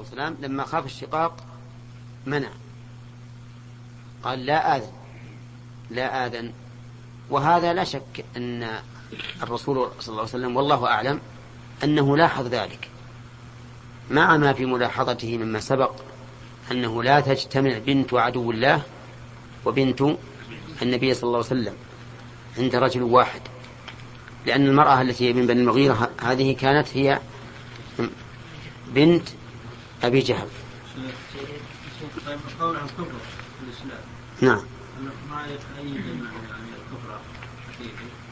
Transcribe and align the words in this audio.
الصلاة 0.00 0.26
والسلام 0.26 0.36
لما 0.40 0.64
خاف 0.64 0.86
الشقاق 0.86 1.44
منع. 2.26 2.48
قال 4.22 4.46
لا 4.46 4.76
آذن 4.76 4.92
لا 5.90 6.26
آذن. 6.26 6.52
وهذا 7.30 7.72
لا 7.72 7.84
شك 7.84 8.24
أن 8.36 8.80
الرسول 9.42 9.88
صلى 10.00 10.08
الله 10.08 10.20
عليه 10.20 10.30
وسلم 10.30 10.56
والله 10.56 10.86
أعلم 10.86 11.20
أنه 11.84 12.16
لاحظ 12.16 12.46
ذلك 12.46 12.88
مع 14.10 14.36
ما 14.36 14.52
في 14.52 14.66
ملاحظته 14.66 15.38
مما 15.38 15.60
سبق 15.60 15.92
أنه 16.70 17.02
لا 17.02 17.20
تجتمع 17.20 17.78
بنت 17.78 18.14
عدو 18.14 18.50
الله 18.50 18.82
وبنت 19.64 20.02
النبي 20.82 21.14
صلى 21.14 21.24
الله 21.28 21.36
عليه 21.36 21.46
وسلم 21.46 21.74
عند 22.58 22.76
رجل 22.76 23.02
واحد 23.02 23.40
لأن 24.46 24.66
المرأة 24.66 25.02
التي 25.02 25.32
من 25.32 25.46
بني 25.46 25.60
المغيرة 25.60 26.10
هذه 26.20 26.54
كانت 26.54 26.88
هي 26.96 27.20
بنت 28.88 29.28
أبي 30.02 30.20
جهل. 30.20 30.48
نعم. 34.40 34.62
ما 35.30 35.44
أي 35.78 35.94
يعني 35.94 36.20
الكفر 36.76 37.18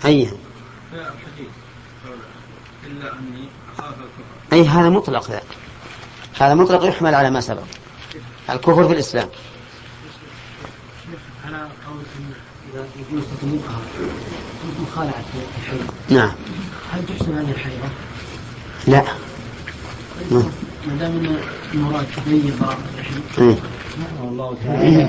أي 0.05 0.29
إلا 2.87 3.13
أني 3.13 3.49
أخاف 3.79 3.95
الكفر 3.95 4.53
أي 4.53 4.69
هذا 4.69 4.91
مطلق 4.91 5.31
ذلك 5.31 5.57
هذا 6.41 6.55
مطلق 6.55 6.85
يحمل 6.85 7.15
على 7.15 7.31
ما 7.31 7.41
سبق. 7.41 7.63
الكفر 8.51 8.87
في 8.89 8.93
الإسلام. 8.93 9.29
على 11.45 11.69
قول 11.87 12.03
إذا 12.75 12.87
يكون 12.97 13.63
مخالعة 14.81 15.25
الحيض 15.59 15.91
نعم. 16.11 16.33
هل 16.93 17.07
تحسب 17.07 17.33
هذه 17.33 17.51
الحيضة؟ 17.51 17.89
لا. 18.87 19.05
ما 20.89 20.95
دام 21.01 21.37
المراد 21.75 22.07
تبين 22.17 22.53
براءة 22.61 23.57
الله 24.31 24.55
تعالى. 24.65 25.09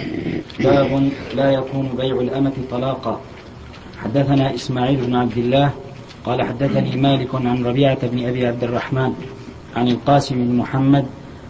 باب 0.59 1.09
لا 1.35 1.51
يكون 1.51 1.90
بيع 1.98 2.15
الأمة 2.15 2.54
طلاقا. 2.71 3.21
حدثنا 4.04 4.55
إسماعيل 4.55 4.95
بن 4.95 5.15
عبد 5.15 5.37
الله 5.37 5.71
قال 6.26 6.41
حدثني 6.43 6.95
مالك 6.95 7.35
عن 7.35 7.65
ربيعة 7.65 8.07
بن 8.07 8.27
أبي 8.27 8.48
عبد 8.48 8.63
الرحمن 8.63 9.13
عن 9.76 9.87
القاسم 9.87 10.35
بن 10.35 10.55
محمد 10.55 11.05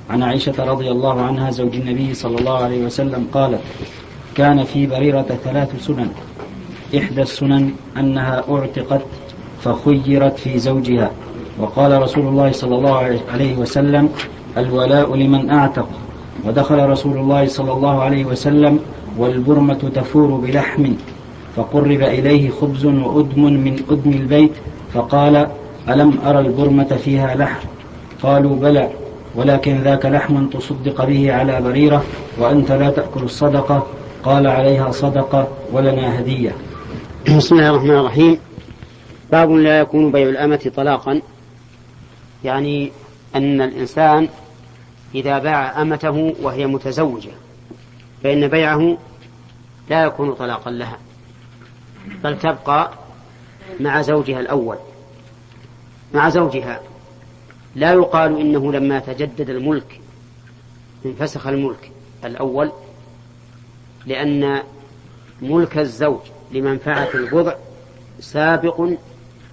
عن 0.09 0.23
عائشة 0.23 0.65
رضي 0.65 0.91
الله 0.91 1.21
عنها 1.21 1.51
زوج 1.51 1.75
النبي 1.75 2.13
صلى 2.13 2.37
الله 2.37 2.57
عليه 2.57 2.85
وسلم 2.85 3.27
قالت 3.33 3.61
كان 4.35 4.63
في 4.63 4.87
بريرة 4.87 5.39
ثلاث 5.43 5.85
سنن. 5.85 6.09
إحدى 6.97 7.21
السنن 7.21 7.73
أنها 7.97 8.43
أعتقت 8.49 9.05
فخيرت 9.61 10.39
في 10.39 10.59
زوجها. 10.59 11.11
وقال 11.59 12.01
رسول 12.01 12.27
الله 12.27 12.51
صلى 12.51 12.75
الله 12.75 12.97
عليه 13.33 13.57
وسلم 13.57 14.09
الولاء 14.57 15.15
لمن 15.15 15.49
أعتق. 15.49 15.89
ودخل 16.45 16.89
رسول 16.89 17.17
الله 17.17 17.47
صلى 17.47 17.71
الله 17.71 18.01
عليه 18.03 18.25
وسلم 18.25 18.79
والبرمة 19.17 19.91
تفور 19.95 20.27
بلحم. 20.27 20.93
فقرب 21.55 22.01
إليه 22.01 22.49
خبز 22.49 22.85
وأدم 22.85 23.43
من 23.43 23.79
أدم 23.89 24.11
البيت 24.11 24.51
فقال 24.93 25.47
ألم 25.89 26.17
أرى 26.25 26.39
البرمة 26.39 26.99
فيها 27.03 27.35
لحم؟ 27.35 27.67
قالوا 28.23 28.55
بلى. 28.55 28.89
ولكن 29.35 29.77
ذاك 29.77 30.05
لحم 30.05 30.45
تصدق 30.45 31.05
به 31.05 31.33
على 31.33 31.61
بريرة 31.61 32.03
وأنت 32.39 32.71
لا 32.71 32.89
تأكل 32.89 33.23
الصدقة. 33.23 33.87
قال 34.23 34.47
عليها 34.47 34.91
صدقة 34.91 35.47
ولنا 35.73 36.19
هدية. 36.19 36.51
بسم 37.37 37.55
الله 37.55 37.69
الرحمن 37.69 37.91
الرحيم. 37.91 38.37
باب 39.31 39.51
لا 39.51 39.79
يكون 39.79 40.11
بيع 40.11 40.29
الأمة 40.29 40.71
طلاقا. 40.75 41.21
يعني 42.45 42.91
أن 43.35 43.61
الإنسان 43.61 44.29
إذا 45.15 45.39
باع 45.39 45.81
أمته 45.81 46.35
وهي 46.41 46.67
متزوجة 46.67 47.31
فإن 48.23 48.47
بيعه 48.47 48.97
لا 49.89 50.03
يكون 50.03 50.33
طلاقا 50.33 50.71
لها 50.71 50.97
بل 52.23 52.39
تبقى 52.39 52.91
مع 53.79 54.01
زوجها 54.01 54.39
الأول. 54.39 54.77
مع 56.13 56.29
زوجها. 56.29 56.81
لا 57.75 57.93
يقال 57.93 58.39
إنه 58.39 58.71
لما 58.71 58.99
تجدد 58.99 59.49
الملك 59.49 60.01
انفسخ 61.05 61.47
الملك 61.47 61.91
الأول 62.25 62.71
لأن 64.05 64.63
ملك 65.41 65.77
الزوج 65.77 66.19
لمنفعة 66.51 67.09
البضع 67.13 67.53
سابق 68.19 68.89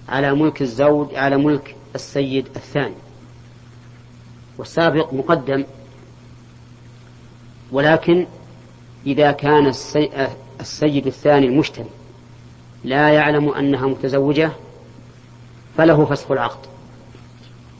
على 0.09 0.33
ملك 0.33 0.61
الزوج 0.61 1.15
على 1.15 1.37
ملك 1.37 1.75
السيد 1.95 2.47
الثاني. 2.55 2.95
والسابق 4.57 5.13
مقدم. 5.13 5.63
ولكن 7.71 8.25
إذا 9.05 9.31
كان 9.31 9.67
السيد 10.61 11.07
الثاني 11.07 11.47
المشتري 11.47 11.89
لا 12.83 13.09
يعلم 13.09 13.49
أنها 13.49 13.87
متزوجة 13.87 14.51
فله 15.77 16.05
فسخ 16.05 16.31
العقد. 16.31 16.67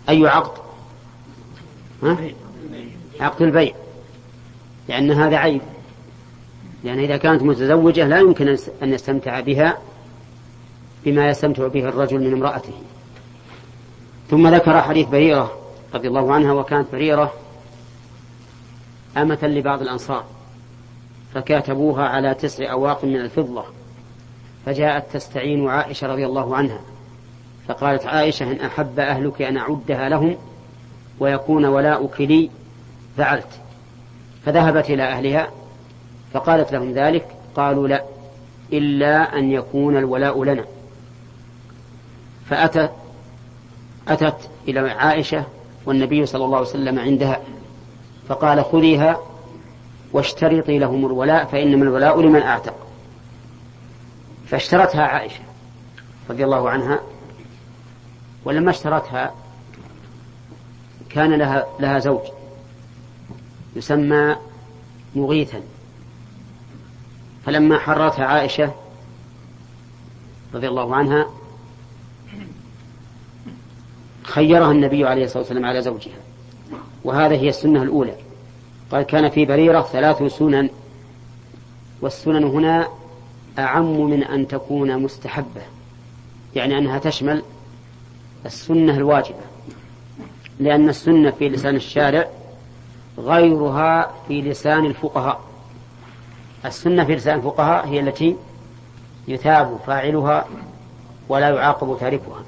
أي 0.09 0.27
عقد؟ 0.27 0.61
ها؟ 2.03 2.17
عقد 3.19 3.41
البيع. 3.41 3.73
لأن 4.89 5.11
هذا 5.11 5.37
عيب. 5.37 5.61
لأن 6.83 6.99
إذا 6.99 7.17
كانت 7.17 7.43
متزوجة 7.43 8.07
لا 8.07 8.19
يمكن 8.19 8.57
أن 8.83 8.93
يستمتع 8.93 9.39
بها 9.39 9.77
بما 11.05 11.29
يستمتع 11.29 11.67
به 11.67 11.89
الرجل 11.89 12.19
من 12.19 12.33
امرأته. 12.33 12.73
ثم 14.29 14.47
ذكر 14.47 14.81
حديث 14.81 15.07
بريرة 15.07 15.51
رضي 15.93 16.07
الله 16.07 16.33
عنها 16.33 16.53
وكانت 16.53 16.87
بريرة 16.91 17.33
أمة 19.17 19.39
لبعض 19.43 19.81
الأنصار 19.81 20.23
فكاتبوها 21.33 22.03
على 22.03 22.33
تسع 22.33 22.71
أواق 22.71 23.05
من 23.05 23.15
الفضة 23.15 23.63
فجاءت 24.65 25.13
تستعين 25.13 25.69
عائشة 25.69 26.07
رضي 26.07 26.25
الله 26.25 26.55
عنها 26.55 26.79
فقالت 27.67 28.05
عائشة 28.05 28.51
إن 28.51 28.59
أحب 28.59 28.99
أهلك 28.99 29.41
أن 29.41 29.57
أعدها 29.57 30.09
لهم 30.09 30.37
ويكون 31.19 31.65
ولاؤك 31.65 32.21
لي 32.21 32.49
فعلت. 33.17 33.47
فذهبت 34.45 34.89
إلى 34.89 35.03
أهلها 35.03 35.47
فقالت 36.33 36.71
لهم 36.71 36.91
ذلك 36.91 37.25
قالوا 37.55 37.87
لا 37.87 38.03
إلا 38.73 39.37
أن 39.37 39.51
يكون 39.51 39.97
الولاء 39.97 40.43
لنا. 40.43 40.65
فأتت 42.49 42.91
أتت 44.07 44.49
إلى 44.67 44.79
عائشة 44.79 45.45
والنبي 45.85 46.25
صلى 46.25 46.45
الله 46.45 46.57
عليه 46.57 46.67
وسلم 46.67 46.99
عندها 46.99 47.41
فقال 48.27 48.65
خذيها 48.65 49.19
واشترطي 50.13 50.79
لهم 50.79 51.05
الولاء 51.05 51.45
فإنما 51.45 51.83
الولاء 51.83 52.21
لمن 52.21 52.41
أعتق. 52.41 52.75
فاشترتها 54.47 55.03
عائشة 55.03 55.39
رضي 56.29 56.43
الله 56.43 56.69
عنها 56.69 56.99
ولما 58.45 58.71
اشترتها 58.71 59.33
كان 61.09 61.33
لها 61.33 61.65
لها 61.79 61.99
زوج 61.99 62.21
يسمى 63.75 64.35
مغيثا. 65.15 65.61
فلما 67.45 67.77
حررتها 67.77 68.25
عائشة 68.25 68.71
رضي 70.53 70.67
الله 70.67 70.95
عنها 70.95 71.27
خيرها 74.23 74.71
النبي 74.71 75.05
عليه 75.07 75.23
الصلاة 75.23 75.39
والسلام 75.39 75.65
على 75.65 75.81
زوجها. 75.81 76.17
وهذا 77.03 77.35
هي 77.35 77.49
السنة 77.49 77.83
الأولى. 77.83 78.15
قال 78.91 79.03
كان 79.03 79.29
في 79.29 79.45
بريرة 79.45 79.81
ثلاث 79.81 80.23
سنن 80.23 80.69
والسنن 82.01 82.43
هنا 82.43 82.87
أعم 83.59 84.01
من 84.01 84.23
أن 84.23 84.47
تكون 84.47 84.97
مستحبة 84.97 85.61
يعني 86.55 86.77
أنها 86.77 86.99
تشمل 86.99 87.43
السنة 88.45 88.97
الواجبة 88.97 89.43
لأن 90.59 90.89
السنة 90.89 91.31
في 91.31 91.49
لسان 91.49 91.75
الشارع 91.75 92.27
غيرها 93.17 94.11
في 94.27 94.41
لسان 94.41 94.85
الفقهاء. 94.85 95.41
السنة 96.65 97.03
في 97.05 97.15
لسان 97.15 97.37
الفقهاء 97.37 97.87
هي 97.87 97.99
التي 97.99 98.35
يثاب 99.27 99.77
فاعلها 99.87 100.45
ولا 101.29 101.49
يعاقب 101.49 101.97
تاركها. 101.99 102.43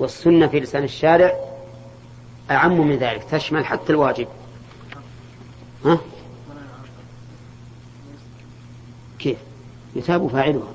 والسنة 0.00 0.46
في 0.46 0.60
لسان 0.60 0.84
الشارع 0.84 1.34
أعم 2.50 2.80
من 2.88 2.96
ذلك 2.96 3.24
تشمل 3.24 3.66
حتى 3.66 3.92
الواجب. 3.92 4.28
ها؟ 5.84 5.98
كيف؟ 9.18 9.38
يثاب 9.96 10.26
فاعلها 10.26 10.72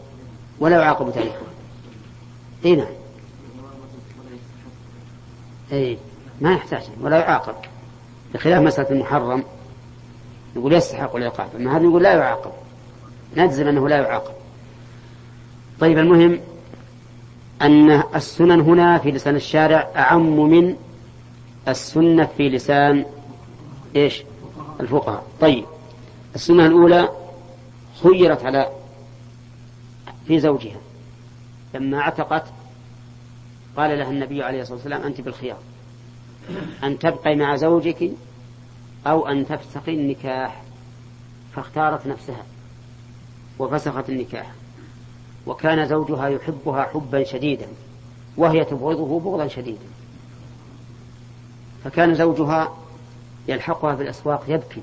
ولا 0.59 0.81
يعاقب 0.81 1.13
تاركها 1.13 1.41
إي 2.65 2.75
نعم. 2.75 2.93
إي 5.71 5.97
ما 6.41 6.53
يحتاج 6.53 6.83
ولا 7.01 7.19
يعاقب. 7.19 7.55
بخلاف 8.33 8.61
مسألة 8.61 8.89
المحرم 8.89 9.43
يقول 10.55 10.73
يستحق 10.73 11.15
العقاب 11.15 11.49
أما 11.55 11.77
هذا 11.77 11.83
يقول 11.83 12.03
لا 12.03 12.13
يعاقب. 12.13 12.51
نجزم 13.37 13.67
أنه 13.67 13.89
لا 13.89 13.97
يعاقب. 13.97 14.33
طيب 15.79 15.97
المهم 15.97 16.39
أن 17.61 18.03
السنن 18.15 18.61
هنا 18.61 18.97
في 18.97 19.11
لسان 19.11 19.35
الشارع 19.35 19.91
أعم 19.95 20.49
من 20.49 20.75
السنة 21.67 22.25
في 22.37 22.49
لسان 22.49 23.05
إيش؟ 23.95 24.23
الفقهاء. 24.79 25.25
طيب 25.41 25.65
السنة 26.35 26.65
الأولى 26.65 27.09
خيرت 28.03 28.45
على 28.45 28.69
في 30.27 30.39
زوجها. 30.39 30.77
لما 31.73 32.01
عتقت 32.01 32.43
قال 33.77 33.97
لها 33.99 34.09
النبي 34.09 34.43
عليه 34.43 34.61
الصلاة 34.61 34.77
والسلام 34.77 35.01
أنت 35.01 35.21
بالخيار. 35.21 35.57
أن 36.83 36.99
تبقي 36.99 37.35
مع 37.35 37.55
زوجك 37.55 38.11
أو 39.07 39.27
أن 39.27 39.47
تفسخي 39.47 39.93
النكاح. 39.93 40.61
فاختارت 41.55 42.07
نفسها 42.07 42.43
وفسخت 43.59 44.09
النكاح. 44.09 44.51
وكان 45.47 45.87
زوجها 45.87 46.27
يحبها 46.27 46.83
حبا 46.83 47.23
شديدا 47.23 47.67
وهي 48.37 48.65
تبغضه 48.65 49.19
بغضا 49.19 49.47
شديدا. 49.47 49.85
فكان 51.83 52.15
زوجها 52.15 52.73
يلحقها 53.47 53.95
في 53.95 54.03
الأسواق 54.03 54.43
يبكي 54.47 54.81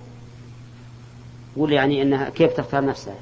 يقول 1.57 1.73
يعني 1.73 2.03
أنها 2.03 2.31
كيف 2.31 2.53
تختار 2.53 2.85
نفسها؟ 2.85 3.17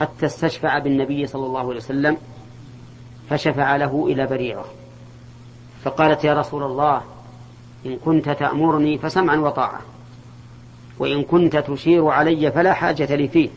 حتى 0.00 0.26
استشفع 0.26 0.78
بالنبي 0.78 1.26
صلى 1.26 1.46
الله 1.46 1.60
عليه 1.60 1.76
وسلم 1.76 2.16
فشفع 3.30 3.76
له 3.76 4.06
إلى 4.06 4.26
بريرة. 4.26 4.64
فقالت 5.84 6.24
يا 6.24 6.34
رسول 6.34 6.62
الله 6.62 7.02
إن 7.86 7.96
كنت 8.04 8.30
تأمرني 8.30 8.98
فسمعا 8.98 9.36
وطاعة 9.36 9.80
وإن 10.98 11.22
كنت 11.22 11.56
تشير 11.56 12.06
علي 12.06 12.52
فلا 12.52 12.72
حاجة 12.72 13.14
لي 13.14 13.28
فيه. 13.28 13.50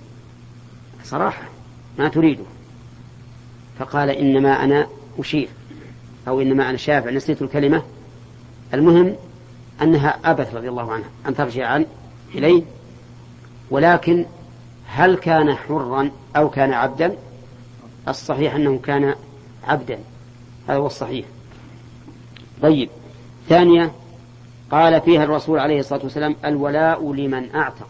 صراحة. 1.03 1.50
ما 1.99 2.09
تريده. 2.09 2.43
فقال 3.79 4.09
إنما 4.09 4.63
أنا 4.63 4.88
أشير 5.19 5.49
أو 6.27 6.41
إنما 6.41 6.69
أنا 6.69 6.77
شافع 6.77 7.09
نسيت 7.09 7.41
الكلمة. 7.41 7.83
المهم 8.73 9.15
أنها 9.81 10.19
أبت 10.25 10.53
رضي 10.53 10.69
الله 10.69 10.91
عنها 10.91 11.09
أن 11.27 11.35
ترجع 11.35 11.67
عن 11.67 11.85
إليه. 12.35 12.63
ولكن 13.71 14.25
هل 14.88 15.15
كان 15.15 15.55
حرا 15.55 16.11
أو 16.35 16.49
كان 16.49 16.73
عبدا؟ 16.73 17.17
الصحيح 18.07 18.55
أنه 18.55 18.79
كان 18.79 19.15
عبدا. 19.67 19.99
هذا 20.67 20.77
هو 20.77 20.85
الصحيح. 20.85 21.25
طيب 22.61 22.89
ثانية 23.49 23.91
قال 24.71 25.01
فيها 25.01 25.23
الرسول 25.23 25.59
عليه 25.59 25.79
الصلاة 25.79 26.03
والسلام 26.03 26.35
الولاء 26.45 27.13
لمن 27.13 27.55
أعتق. 27.55 27.88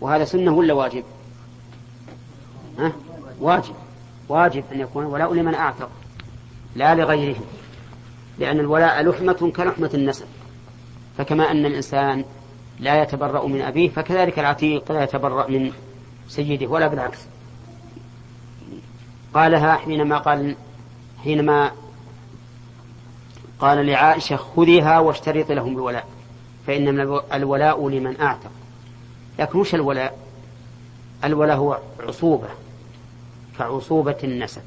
وهذا 0.00 0.24
سنة 0.24 0.54
ولا 0.54 0.74
واجب؟ 0.74 1.04
ها؟ 2.78 2.92
واجب 3.40 3.74
واجب 4.28 4.64
أن 4.72 4.80
يكون 4.80 5.06
الولاء 5.06 5.34
لمن 5.34 5.54
أعتق 5.54 5.90
لا 6.76 6.94
لغيره 6.94 7.40
لأن 8.38 8.60
الولاء 8.60 9.02
لحمة 9.02 9.52
كلحمة 9.56 9.90
النسب. 9.94 10.26
فكما 11.18 11.50
أن 11.50 11.66
الإنسان 11.66 12.24
لا 12.80 13.02
يتبرأ 13.02 13.46
من 13.46 13.62
أبيه 13.62 13.88
فكذلك 13.88 14.38
العتيق 14.38 14.92
لا 14.92 15.02
يتبرأ 15.02 15.48
من 15.48 15.72
سيده 16.28 16.66
ولا 16.66 16.86
بالعكس. 16.86 17.18
قالها 19.34 19.76
حينما 19.76 20.18
قال 20.18 20.56
حينما 21.24 21.70
قال 23.58 23.86
لعائشة 23.86 24.36
خذيها 24.36 24.98
واشترطي 24.98 25.54
لهم 25.54 25.72
الولاء 25.72 26.06
فإن 26.66 27.00
الولاء 27.32 27.88
لمن 27.88 28.20
أعتق. 28.20 28.50
لكن 29.38 29.58
وش 29.58 29.74
الولاء 29.74 30.18
الولاء 31.24 31.56
هو 31.56 31.78
عصوبة. 32.00 32.48
كعصوبة 33.58 34.16
النسب. 34.24 34.62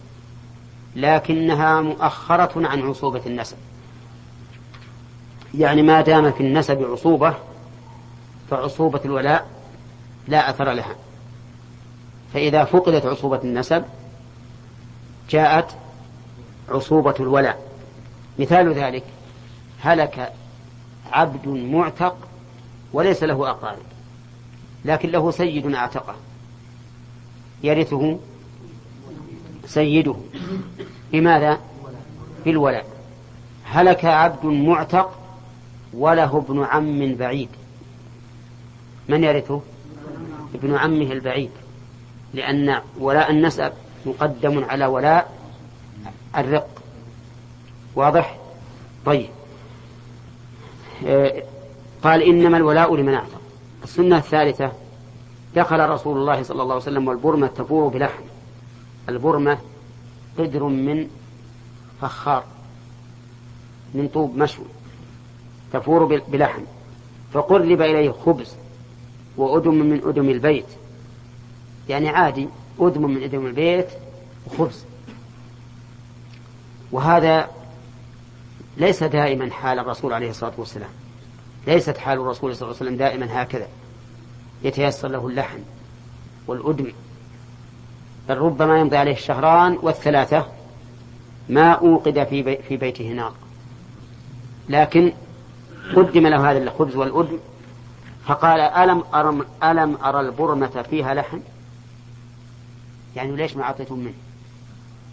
لكنها 0.96 1.82
مؤخرة 1.82 2.68
عن 2.68 2.82
عصوبة 2.82 3.22
النسب. 3.26 3.58
يعني 5.54 5.82
ما 5.82 6.02
دام 6.02 6.32
في 6.32 6.42
النسب 6.44 6.84
عصوبة 6.84 7.34
فعصوبة 8.50 9.02
الولاء 9.06 9.48
لا 10.28 10.50
أثر 10.50 10.72
لها. 10.72 10.96
فإذا 12.34 12.64
فقدت 12.64 13.06
عصوبة 13.06 13.40
النسب 13.44 13.84
جاءت 15.30 15.76
عصوبة 16.70 17.16
الولاء. 17.20 17.74
مثال 18.40 18.74
ذلك 18.74 19.04
هلك 19.80 20.34
عبد 21.12 21.48
معتق 21.48 22.18
وليس 22.94 23.24
له 23.24 23.50
أقارب 23.50 23.86
لكن 24.86 25.10
له 25.10 25.32
سيد 25.32 25.74
أعتقه 25.74 26.16
يرثه 27.64 28.20
سيده. 29.66 30.16
بماذا؟ 31.12 31.60
بالولاء 32.46 32.86
هلك 33.64 34.06
عبد 34.06 34.46
معتق 34.46 35.12
وله 35.94 36.38
ابن 36.38 36.64
عم 36.64 37.16
بعيد. 37.16 37.50
من 39.10 39.24
يرثه؟ 39.24 39.62
ابن 40.56 40.76
عمه 40.76 41.12
البعيد. 41.12 41.52
لأن 42.34 42.82
ولاء 43.00 43.32
النسب 43.32 43.72
مقدم 44.06 44.64
على 44.64 44.86
ولاء 44.86 45.32
الرق. 46.38 46.70
واضح؟ 47.96 48.38
طيب. 49.06 49.30
آه، 51.08 51.44
قال 52.04 52.22
إنما 52.22 52.58
الولاء 52.58 52.96
لمن 52.96 53.14
أعتق. 53.14 53.42
السنة 53.84 54.18
الثالثة 54.18 54.72
دخل 55.56 55.90
رسول 55.90 56.18
الله 56.18 56.44
صلى 56.44 56.62
الله 56.62 56.74
عليه 56.74 56.84
وسلم 56.84 57.08
والبرمة 57.08 57.48
تفور 57.48 57.88
بلحم. 57.88 58.24
البرمة 59.10 59.58
قدر 60.38 60.64
من 60.64 61.08
فخار 62.02 62.44
من 63.94 64.08
طوب 64.08 64.38
مشوي 64.38 64.66
تفور 65.74 66.06
بلحم 66.28 66.62
فقرب 67.34 67.82
إليه 67.82 68.12
خبز 68.12 68.56
وأدم 69.38 69.74
من 69.74 70.02
أدم 70.06 70.30
البيت. 70.30 70.66
يعني 71.90 72.10
عادي 72.10 72.48
أدم 72.80 73.12
من 73.12 73.24
أدم 73.24 73.46
البيت 73.46 73.88
وخبز. 74.46 74.86
وهذا 76.92 77.50
ليس 78.78 79.04
دائما 79.04 79.52
حال 79.52 79.80
الرسول 79.80 80.14
عليه 80.14 80.30
الصلاة 80.30 80.54
والسلام. 80.58 80.90
ليست 81.68 81.98
حال 81.98 82.20
الرسول 82.20 82.56
صلى 82.56 82.68
الله 82.68 82.80
عليه 82.80 82.92
وسلم 82.92 82.98
دائما 82.98 83.44
هكذا. 83.44 83.68
يتيسر 84.64 85.08
له 85.08 85.28
اللحم 85.28 85.60
والأدم 86.48 86.92
بل 88.30 88.38
ربما 88.38 88.80
يمضي 88.80 88.98
عليه 88.98 89.14
الشهران 89.14 89.78
والثلاثة 89.82 90.46
ما 91.50 91.72
أوقد 91.72 92.24
في, 92.24 92.42
بي 92.42 92.58
في 92.58 92.78
بيته 92.78 93.12
نار 93.12 93.34
لكن 94.70 95.14
قدم 95.96 96.28
له 96.28 96.52
هذا 96.52 96.58
الخبز 96.58 96.96
والأدم 96.96 97.40
فقال 98.26 98.60
ألم 98.60 99.04
أرم 99.14 99.46
ألم 99.64 99.98
أرى 100.04 100.20
البرمة 100.20 100.86
فيها 100.90 101.14
لحم؟ 101.14 101.40
يعني 103.16 103.36
ليش 103.36 103.56
ما 103.56 103.64
أعطيتم 103.64 104.00
منه؟ 104.00 104.14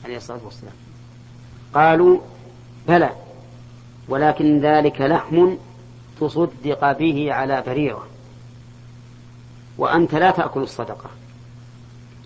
عليه 0.05 0.17
الصلاة 0.17 0.41
والسلام. 0.45 0.75
قالوا 1.75 2.19
بلى 2.89 3.11
ولكن 4.09 4.61
ذلك 4.61 5.01
لحم 5.01 5.55
تصدق 6.21 6.93
به 6.93 7.33
على 7.33 7.63
بريرة. 7.67 8.07
وأنت 9.79 10.15
لا 10.15 10.31
تأكل 10.31 10.61
الصدقة. 10.61 11.11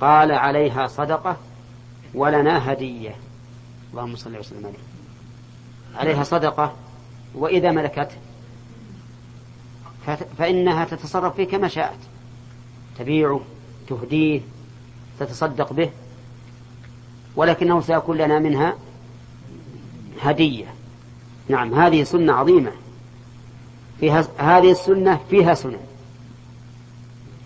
قال 0.00 0.32
عليها 0.32 0.86
صدقة 0.86 1.36
ولنا 2.14 2.72
هدية. 2.72 3.16
اللهم 3.90 4.16
صل 4.16 4.36
وسلم 4.36 4.66
عليه. 4.66 4.78
عليها 5.94 6.24
صدقة 6.24 6.74
وإذا 7.34 7.70
ملكته 7.70 8.16
فإنها 10.38 10.84
تتصرف 10.84 11.34
فيه 11.34 11.44
كما 11.44 11.68
شاءت. 11.68 11.98
تبيعه 12.98 13.40
تهديه 13.88 14.40
تتصدق 15.20 15.72
به 15.72 15.90
ولكنه 17.36 17.80
سيكون 17.80 18.18
لنا 18.18 18.38
منها 18.38 18.74
هدية. 20.22 20.66
نعم 21.48 21.74
هذه 21.74 22.02
سنة 22.02 22.32
عظيمة. 22.32 22.72
فيها 24.00 24.24
هذه 24.38 24.70
السنة 24.70 25.20
فيها 25.30 25.54
سنن. 25.54 25.80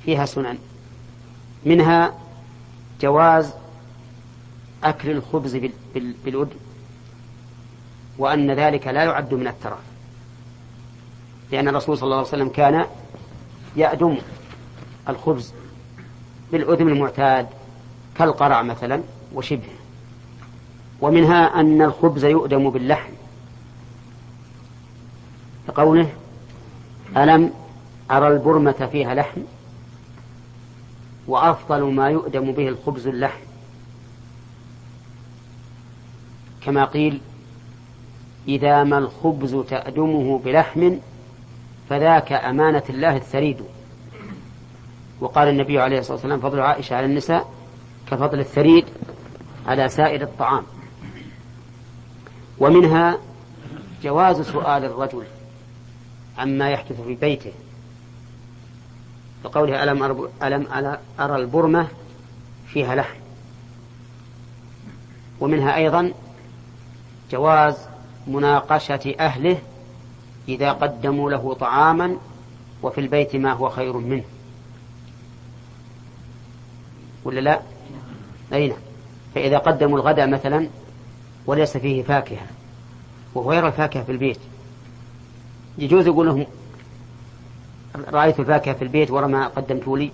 فيها 0.04 0.26
سنن. 0.26 0.58
منها 1.64 2.14
جواز 3.00 3.54
أكل 4.84 5.10
الخبز 5.10 5.56
بالأدم 5.94 6.56
وأن 8.18 8.50
ذلك 8.50 8.86
لا 8.86 9.04
يعد 9.04 9.34
من 9.34 9.48
الترف 9.48 9.78
لأن 11.52 11.68
الرسول 11.68 11.98
صلى 11.98 12.04
الله 12.04 12.16
عليه 12.16 12.28
وسلم 12.28 12.48
كان 12.48 12.86
يأدم 13.76 14.18
الخبز 15.08 15.52
بالأدم 16.52 16.88
المعتاد 16.88 17.46
كالقرع 18.14 18.62
مثلا 18.62 19.02
وشبهه. 19.34 19.78
ومنها 21.00 21.60
أن 21.60 21.82
الخبز 21.82 22.24
يؤدم 22.24 22.70
باللحم. 22.70 23.12
كقوله 25.68 26.12
ألم 27.16 27.52
أرى 28.10 28.28
البرمة 28.28 28.88
فيها 28.92 29.14
لحم؟ 29.14 29.40
وأفضل 31.28 31.82
ما 31.82 32.10
يؤدم 32.10 32.52
به 32.52 32.68
الخبز 32.68 33.06
اللحم. 33.06 33.40
كما 36.60 36.84
قيل 36.84 37.20
إذا 38.48 38.84
ما 38.84 38.98
الخبز 38.98 39.56
تأدمه 39.56 40.38
بلحم 40.38 40.96
فذاك 41.88 42.32
أمانة 42.32 42.82
الله 42.90 43.16
الثريد. 43.16 43.60
وقال 45.20 45.48
النبي 45.48 45.80
عليه 45.80 45.98
الصلاة 45.98 46.14
والسلام 46.14 46.40
فضل 46.40 46.60
عائشة 46.60 46.96
على 46.96 47.06
النساء 47.06 47.52
كفضل 48.10 48.40
الثريد 48.40 48.84
على 49.66 49.88
سائر 49.88 50.22
الطعام. 50.22 50.62
ومنها 52.58 53.18
جواز 54.02 54.40
سؤال 54.40 54.84
الرجل 54.84 55.24
عما 56.38 56.70
يحدث 56.70 57.00
في 57.00 57.14
بيته. 57.14 57.52
بقوله 59.44 59.82
ألم, 59.82 60.28
ألم 60.42 60.98
أرى 61.20 61.36
البرمة 61.36 61.88
فيها 62.66 62.94
لحم. 62.94 63.18
ومنها 65.40 65.76
أيضا 65.76 66.12
جواز 67.30 67.76
مناقشة 68.26 69.14
أهله 69.20 69.58
إذا 70.48 70.72
قدموا 70.72 71.30
له 71.30 71.54
طعاما 71.54 72.16
وفي 72.82 73.00
البيت 73.00 73.36
ما 73.36 73.52
هو 73.52 73.68
خير 73.68 73.96
منه. 73.96 74.24
ولا 77.24 77.40
لا؟ 77.40 77.60
أين 78.52 78.72
فإذا 79.34 79.58
قدموا 79.58 79.98
الغداء 79.98 80.26
مثلا 80.26 80.68
وليس 81.46 81.76
فيه 81.76 82.02
فاكهة 82.02 82.46
وهو 83.34 83.52
يرى 83.52 83.66
الفاكهة 83.66 84.02
في 84.02 84.12
البيت 84.12 84.38
يجوز 85.78 86.06
يقول 86.06 86.26
لهم 86.26 86.46
رأيت 87.96 88.40
الفاكهة 88.40 88.74
في 88.74 88.82
البيت 88.82 89.10
ورا 89.10 89.26
ما 89.26 89.46
قدمتوا 89.46 89.98
لي؟ 89.98 90.10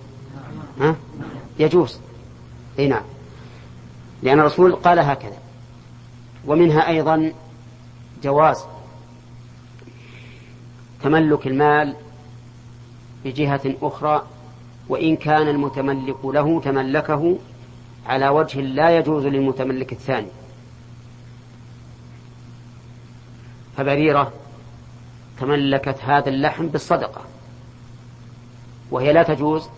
ها؟ 0.79 0.95
يجوز. 1.59 1.99
إي 2.79 2.87
نعم. 2.87 3.03
لأن 4.23 4.39
الرسول 4.39 4.75
قال 4.75 4.99
هكذا. 4.99 5.37
ومنها 6.47 6.87
أيضا 6.87 7.33
جواز 8.23 8.65
تملك 11.03 11.47
المال 11.47 11.95
بجهة 13.25 13.75
أخرى 13.81 14.25
وإن 14.89 15.15
كان 15.15 15.47
المتملك 15.47 16.25
له 16.25 16.61
تملكه 16.61 17.37
على 18.05 18.29
وجه 18.29 18.61
لا 18.61 18.97
يجوز 18.97 19.25
للمتملك 19.25 19.91
الثاني. 19.91 20.27
فبريرة 23.77 24.31
تملكت 25.39 25.97
هذا 26.03 26.29
اللحم 26.29 26.67
بالصدقة. 26.67 27.21
وهي 28.91 29.13
لا 29.13 29.23
تجوز 29.23 29.69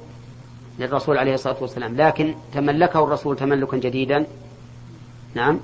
للرسول 0.79 1.17
عليه 1.17 1.33
الصلاة 1.33 1.55
والسلام 1.61 1.95
لكن 1.95 2.35
تملكه 2.53 3.03
الرسول 3.03 3.35
تملكا 3.35 3.77
جديدا 3.77 4.25
نعم 5.35 5.59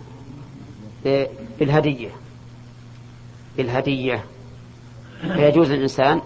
بالهدية 1.59 2.09
بالهدية. 3.57 4.23
فيجوز 5.21 5.71
للإنسان 5.71 6.21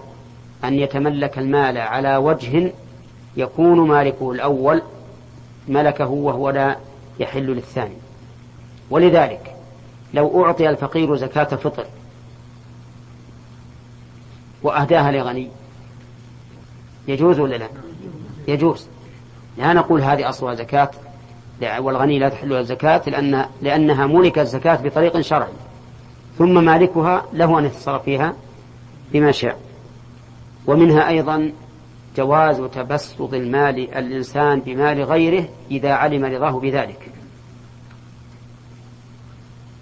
أن 0.64 0.74
يتملك 0.74 1.40
المال 1.40 1.78
على 1.78 2.18
وجه 2.18 2.74
يكون 3.38 3.88
مالكه 3.88 4.32
الأول 4.32 4.82
ملكه 5.68 6.08
وهو 6.08 6.50
لا 6.50 6.78
يحل 7.20 7.46
للثاني. 7.46 7.96
ولذلك 8.90 9.56
لو 10.14 10.46
أعطي 10.46 10.70
الفقير 10.70 11.16
زكاة 11.16 11.44
فطر 11.44 11.86
وأهداها 14.64 15.12
لغني 15.12 15.50
يجوز 17.08 17.40
ولا 17.40 17.56
لا؟ 17.56 17.68
يجوز. 18.48 18.88
لا 19.58 19.74
نقول 19.74 20.02
هذه 20.02 20.30
أصلها 20.30 20.54
زكاة 20.54 20.92
والغني 21.80 22.20
لا 22.20 22.30
تحل 22.30 22.54
الزكاة 22.54 23.02
لأن 23.08 23.46
لأنها 23.62 24.06
ملكت 24.06 24.38
الزكاة 24.38 24.76
بطريق 24.76 25.20
شرعي. 25.20 25.54
ثم 26.38 26.66
مالكها 26.66 27.26
له 27.34 27.60
أن 27.60 27.66
يتصرف 27.66 28.04
فيها 28.04 28.34
بما 29.14 29.32
شاء. 29.32 29.60
ومنها 30.68 31.08
أيضا 31.08 31.52
جواز 32.18 32.62
تبسط 32.62 33.34
المال 33.34 33.96
الإنسان 33.98 34.60
بمال 34.60 35.04
غيره 35.04 35.50
إذا 35.72 35.92
علم 35.92 36.26
رضاه 36.26 36.60
بذلك. 36.60 37.12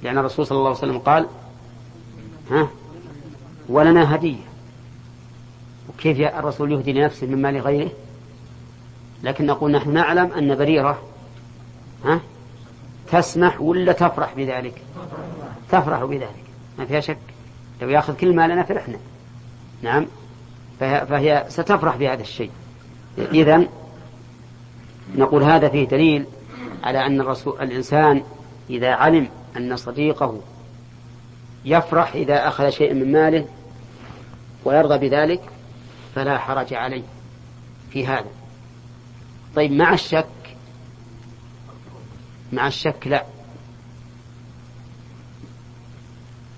لأن 0.03 0.17
الرسول 0.17 0.46
صلى 0.46 0.58
الله 0.58 0.70
عليه 0.70 0.79
وسلم 0.79 0.98
قال 0.98 1.25
ها؟ 2.51 2.67
ولنا 3.70 4.15
هدية. 4.15 4.54
وكيف 5.95 6.19
الرسول 6.19 6.71
يهدي 6.71 6.93
لنفسه 6.93 7.27
من 7.27 7.41
مال 7.41 7.61
غيره؟ 7.61 7.89
لكن 9.23 9.45
نقول 9.45 9.71
نحن 9.71 9.93
نعلم 9.93 10.31
أن 10.31 10.55
بريرة 10.55 11.01
ها؟ 12.05 12.19
تسمح 13.11 13.61
ولا 13.61 13.91
تفرح 13.91 14.33
بذلك؟ 14.33 14.81
تفرح 15.69 16.03
بذلك. 16.03 16.45
ما 16.79 16.85
فيها 16.85 16.99
شك. 16.99 17.17
لو 17.81 17.89
ياخذ 17.89 18.15
كل 18.15 18.35
مالنا 18.35 18.63
فرحنا. 18.63 18.97
نعم. 19.81 20.05
فهي, 20.79 21.05
فهي 21.05 21.45
ستفرح 21.49 21.95
بهذا 21.95 22.21
الشيء. 22.21 22.51
إذا 23.17 23.67
نقول 25.15 25.43
هذا 25.43 25.69
فيه 25.69 25.87
دليل 25.87 26.25
على 26.83 27.05
أن 27.05 27.21
الرسول 27.21 27.61
الإنسان 27.61 28.23
إذا 28.69 28.91
علم 28.91 29.27
أن 29.57 29.75
صديقه 29.75 30.39
يفرح 31.65 32.13
إذا 32.13 32.47
أخذ 32.47 32.69
شيئا 32.69 32.93
من 32.93 33.11
ماله 33.11 33.45
ويرضى 34.65 35.09
بذلك 35.09 35.41
فلا 36.15 36.38
حرج 36.38 36.74
عليه 36.74 37.03
في 37.89 38.07
هذا. 38.07 38.29
طيب 39.55 39.72
مع 39.72 39.93
الشك 39.93 40.27
مع 42.53 42.67
الشك 42.67 43.07
لا. 43.07 43.25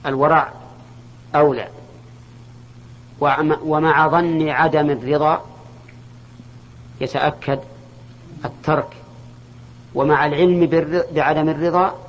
الورع 0.06 0.54
أولى. 1.36 1.70
ومع 3.62 4.08
ظن 4.08 4.50
عدم 4.50 4.90
الرضا 4.90 5.46
يتأكد 7.02 7.60
الترك. 8.46 8.94
ومع 9.96 10.26
العلم 10.26 10.66
بعدم 11.12 11.50
الرضا 11.50 12.00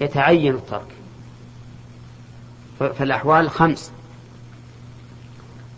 يتعين 0.00 0.54
الترك. 0.54 0.94
فالأحوال 2.78 3.50
خمس. 3.50 3.92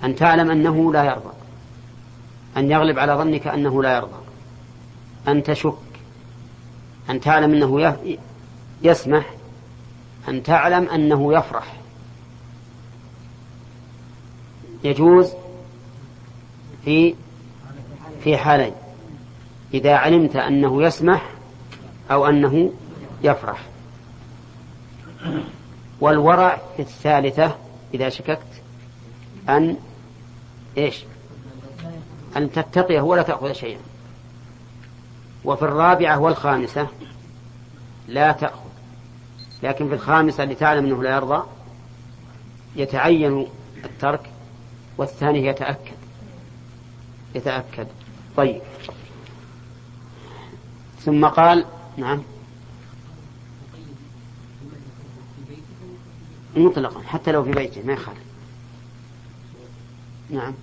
أن 0.04 0.16
تعلم 0.16 0.50
أنه 0.50 0.92
لا 0.92 1.04
يرضى. 1.04 1.32
أن 2.56 2.70
يغلب 2.70 2.98
على 2.98 3.12
ظنك 3.12 3.46
أنه 3.46 3.82
لا 3.82 3.96
يرضى. 3.96 4.22
أن 5.28 5.42
تشك. 5.42 5.74
أن 7.10 7.20
تعلم 7.20 7.54
أنه 7.54 7.96
يسمح. 8.82 9.30
أن 10.28 10.42
تعلم 10.42 10.88
أنه 10.88 11.34
يفرح. 11.34 11.76
يجوز 14.84 15.32
في 16.84 17.14
في 18.24 18.36
حالين. 18.36 18.72
إذا 19.74 19.94
علمت 19.94 20.36
أنه 20.36 20.82
يسمح 20.82 21.30
أو 22.10 22.26
أنه 22.26 22.72
يفرح. 23.22 23.70
والورع 26.00 26.60
في 26.76 26.82
الثالثة 26.82 27.56
إذا 27.94 28.08
شككت 28.08 28.62
أن 29.48 29.76
إيش؟ 30.78 31.04
أن 32.36 32.52
تتقيه 32.52 33.00
ولا 33.00 33.22
تأخذ 33.22 33.52
شيئا. 33.52 33.80
وفي 35.44 35.62
الرابعة 35.62 36.18
والخامسة 36.18 36.88
لا 38.08 38.32
تأخذ. 38.32 38.70
لكن 39.62 39.88
في 39.88 39.94
الخامسة 39.94 40.42
اللي 40.42 40.54
تعلم 40.54 40.84
أنه 40.84 41.02
لا 41.02 41.16
يرضى 41.16 41.42
يتعين 42.76 43.46
الترك 43.84 44.30
والثاني 44.98 45.46
يتأكد. 45.46 45.94
يتأكد. 47.34 47.86
طيب. 48.36 48.62
ثم 51.04 51.26
قال 51.26 51.64
نعم. 51.96 52.22
مطلقا 56.56 57.00
حتى 57.00 57.32
لو 57.32 57.44
في 57.44 57.50
بيته 57.50 57.82
ما 57.82 57.92
يخالف. 57.92 58.29
نعم. 60.30 60.54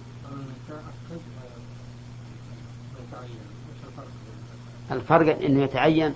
الفرق 4.92 5.42
إنه 5.42 5.64
يتعين 5.64 6.14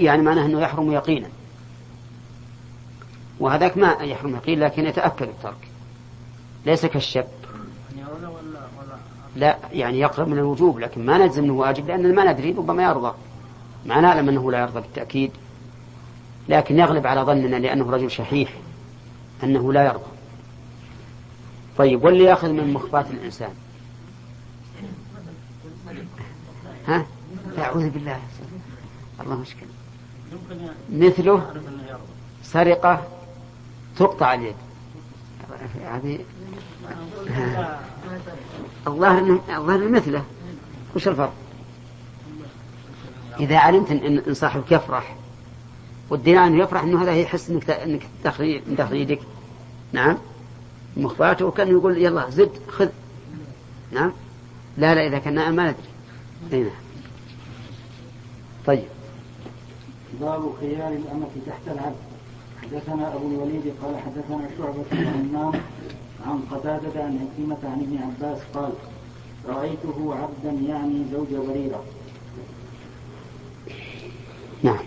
يعني 0.00 0.22
معناه 0.22 0.46
إنه 0.46 0.60
يحرم 0.60 0.92
يقينا. 0.92 1.28
وهذاك 3.40 3.78
ما 3.78 3.92
يحرم 3.92 4.36
يقين 4.36 4.60
لكن 4.60 4.86
يتأكد 4.86 5.28
الترك. 5.28 5.68
ليس 6.66 6.86
كالشك 6.86 7.26
لا 9.36 9.58
يعني 9.72 10.00
يقرب 10.00 10.28
من 10.28 10.38
الوجوب 10.38 10.78
لكن 10.78 11.06
ما 11.06 11.18
نجزم 11.18 11.44
إنه 11.44 11.52
واجب 11.52 11.88
لأن 11.88 12.14
ما 12.14 12.32
ندري 12.32 12.52
ربما 12.52 12.84
يرضى. 12.84 13.14
ما 13.86 14.00
نعلم 14.00 14.28
إنه 14.28 14.52
لا 14.52 14.60
يرضى 14.60 14.80
بالتأكيد. 14.80 15.30
لكن 16.48 16.78
يغلب 16.78 17.06
على 17.06 17.20
ظننا 17.20 17.56
لأنه 17.56 17.90
رجل 17.90 18.10
شحيح 18.10 18.54
أنه 19.42 19.72
لا 19.72 19.84
يرضى. 19.84 20.15
طيب 21.78 22.04
واللي 22.04 22.24
ياخذ 22.24 22.48
من 22.48 22.72
مخفات 22.72 23.10
الإنسان؟ 23.10 23.50
ها؟ 26.88 27.06
أعوذ 27.58 27.90
بالله. 27.90 28.20
الله 29.20 29.36
مشكلة 29.36 29.68
مثله 30.92 31.54
سرقة 32.42 33.02
تقطع 33.96 34.34
اليد. 34.34 34.54
يعني 35.80 36.20
الظاهر 38.86 39.40
الظاهر 39.48 39.88
مثله. 39.88 40.24
وش 40.96 41.08
الفرق؟ 41.08 41.32
إذا 43.40 43.58
علمت 43.58 43.90
إن 43.90 44.34
صاحبك 44.34 44.72
يفرح 44.72 45.16
والدين 46.10 46.38
عنه 46.38 46.62
يفرح 46.62 46.82
إنه 46.82 47.02
هذا 47.02 47.14
يحس 47.14 47.50
من 47.50 47.60
داخل 48.76 48.96
يدك 48.96 49.20
نعم؟ 49.92 50.18
مخباته 50.96 51.44
وكان 51.44 51.68
يقول 51.68 51.98
يلا 51.98 52.30
زد 52.30 52.50
خذ. 52.68 52.88
نعم؟ 53.92 54.12
لا 54.78 54.94
لا 54.94 55.06
إذا 55.06 55.18
كان 55.18 55.34
نائم 55.34 55.54
ما 55.54 55.62
ندري. 55.62 55.82
أي 56.52 56.62
نعم. 56.62 56.72
طيب. 58.66 58.84
باب 60.20 60.52
خيار 60.60 60.92
الأمة 60.92 61.26
تحت 61.46 61.68
العبد. 61.68 61.96
حدثنا 62.62 63.14
أبو 63.14 63.28
الوليد 63.28 63.74
قال 63.82 63.94
حدثنا 63.98 64.48
شعبة 64.58 64.84
بن 64.92 65.06
همام 65.06 65.52
عن 66.26 66.40
قتادة 66.50 67.04
عن 67.04 67.18
عكرمة 67.18 67.58
عن 67.64 67.80
ابن 67.80 67.98
عباس 68.02 68.38
قال 68.54 68.72
رأيته 69.48 70.14
عبدا 70.14 70.60
يعني 70.68 71.04
زوج 71.12 71.26
بريرة 71.48 71.84
نعم. 74.62 74.78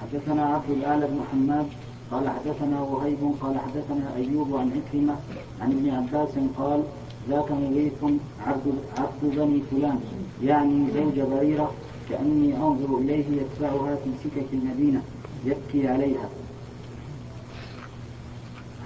حدثنا 0.00 0.46
عبد 0.46 0.70
الأعلى 0.70 1.06
بن 1.06 1.20
حماد 1.32 1.66
قال 2.12 2.28
حدثنا 2.28 2.80
وهيب 2.80 3.18
قال 3.42 3.58
حدثنا 3.58 4.16
أيوب 4.16 4.56
عن 4.56 4.70
عكرمة 4.70 5.14
عن 5.60 5.70
ابن 5.72 5.90
عباس 5.90 6.28
قال 6.58 6.82
ذاك 7.28 7.50
مغيث 7.50 8.04
عبد 8.46 8.74
عبد 8.98 9.22
بني 9.36 9.62
فلان 9.70 10.00
يعني 10.42 10.86
زوج 10.94 11.20
بريرة 11.20 11.70
كأني 12.10 12.56
أنظر 12.56 12.98
إليه 12.98 13.24
يتبعها 13.40 13.94
في 13.94 14.10
سكك 14.24 14.46
المدينة 14.52 15.02
يبكي 15.44 15.88
عليها. 15.88 16.28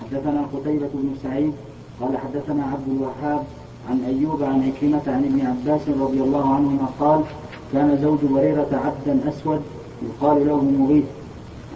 حدثنا 0.00 0.42
قتيبة 0.54 0.88
بن 0.94 1.14
سعيد 1.22 1.52
قال 2.00 2.18
حدثنا 2.18 2.64
عبد 2.64 2.88
الوهاب 2.88 3.44
عن 3.90 4.00
أيوب 4.04 4.42
عن 4.42 4.62
عكرمة 4.72 5.02
عن 5.06 5.24
ابن 5.24 5.40
عباس 5.46 5.88
رضي 5.88 6.20
الله 6.20 6.54
عنهما 6.54 6.86
قال 7.00 7.24
كان 7.72 7.98
زوج 8.02 8.18
بريرة 8.20 8.68
عبدا 8.84 9.28
أسود 9.28 9.62
يقال 10.02 10.46
له 10.46 10.62
مغيث 10.64 11.04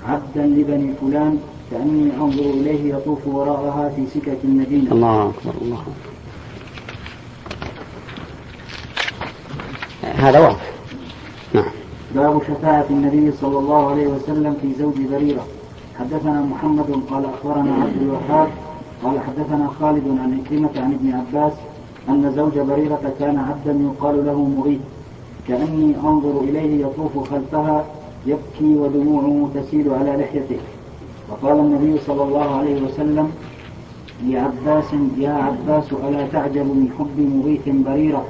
عبدا 0.09 0.47
لبني 0.47 0.93
فلان 1.01 1.39
كأني 1.71 2.11
أنظر 2.17 2.41
إليه 2.41 2.95
يطوف 2.95 3.27
وراءها 3.27 3.89
في 3.97 4.07
سكك 4.07 4.39
المدينة. 4.45 4.93
الله 4.93 5.23
أكبر 5.23 5.55
الله 5.63 5.77
أكبر. 5.79 6.15
هذا 10.15 10.41
واضح 10.41 10.71
نعم. 11.55 11.71
باب 12.15 12.43
شفاعة 12.43 12.87
النبي 12.91 13.33
صلى 13.33 13.59
الله 13.59 13.91
عليه 13.91 14.07
وسلم 14.07 14.57
في 14.63 14.75
زوج 14.79 14.95
بريرة. 15.13 15.47
حدثنا 15.99 16.41
محمد 16.41 17.01
قال 17.11 17.25
أخبرنا 17.25 17.75
عبد 17.75 18.03
الوهاب 18.03 18.49
قال 19.05 19.21
حدثنا 19.21 19.71
خالد 19.81 20.09
عن 20.09 20.41
عكرمة 20.41 20.71
عن 20.77 20.93
ابن 20.93 21.13
عباس 21.13 21.53
أن 22.09 22.33
زوج 22.37 22.59
بريرة 22.59 23.13
كان 23.19 23.39
عبدا 23.39 23.79
يقال 23.83 24.27
له 24.27 24.45
مغيث. 24.45 24.81
كأني 25.49 25.95
أنظر 26.05 26.41
إليه 26.41 26.87
يطوف 26.87 27.31
خلفها 27.31 27.85
يبكي 28.27 28.77
ودموعه 28.77 29.51
تسيل 29.55 29.93
على 29.93 30.11
لحيته. 30.11 30.61
وقال 31.31 31.59
النبي 31.59 32.01
صلى 32.07 32.23
الله 32.23 32.57
عليه 32.57 32.83
وسلم 32.83 33.33
لعباس 34.25 34.85
يا 35.19 35.33
عباس 35.33 35.85
ألا 35.93 36.27
تعجب 36.33 36.67
من 36.67 36.89
حب 36.99 37.19
مغيث 37.19 37.85
بريرة 37.87 38.25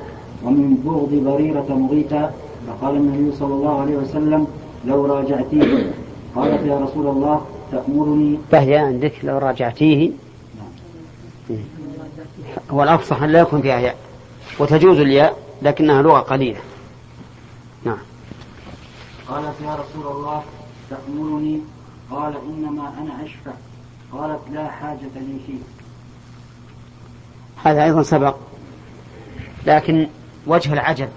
ومن 0.44 0.76
بغض 0.84 1.34
بريرة 1.34 1.66
مغيثا؟ 1.68 2.34
فقال 2.66 2.96
النبي 2.96 3.36
صلى 3.36 3.54
الله 3.54 3.80
عليه 3.80 3.96
وسلم 3.96 4.46
لو 4.86 5.06
راجعتيه. 5.06 5.92
قالت 6.36 6.66
يا 6.66 6.78
رسول 6.78 7.06
الله 7.06 7.40
تأمرني. 7.72 8.38
فهي 8.50 8.76
عندك 8.76 9.12
لو 9.24 9.38
راجعتيه. 9.38 10.10
هو 12.70 12.82
الأفصح 12.82 13.22
أن 13.22 13.30
لا 13.30 13.40
يكون 13.40 13.60
فيها 13.60 13.78
ياء 13.78 13.96
وتجوز 14.58 14.98
الياء 14.98 15.36
لكنها 15.62 16.02
لغة 16.02 16.18
قليلة. 16.18 16.58
نعم 16.58 16.73
قالت 19.28 19.60
يا 19.60 19.74
رسول 19.74 20.16
الله 20.16 20.42
تأمرني؟ 20.90 21.60
قال 22.10 22.36
إنما 22.36 22.94
أنا 22.98 23.24
أشفع 23.24 23.52
قالت 24.12 24.40
لا 24.52 24.70
حاجة 24.70 25.10
لي 25.14 25.38
فيه. 25.46 25.58
هذا 27.64 27.84
أيضا 27.84 28.02
سبق. 28.02 28.36
لكن 29.66 30.08
وجه 30.46 30.72
العجب 30.72 31.08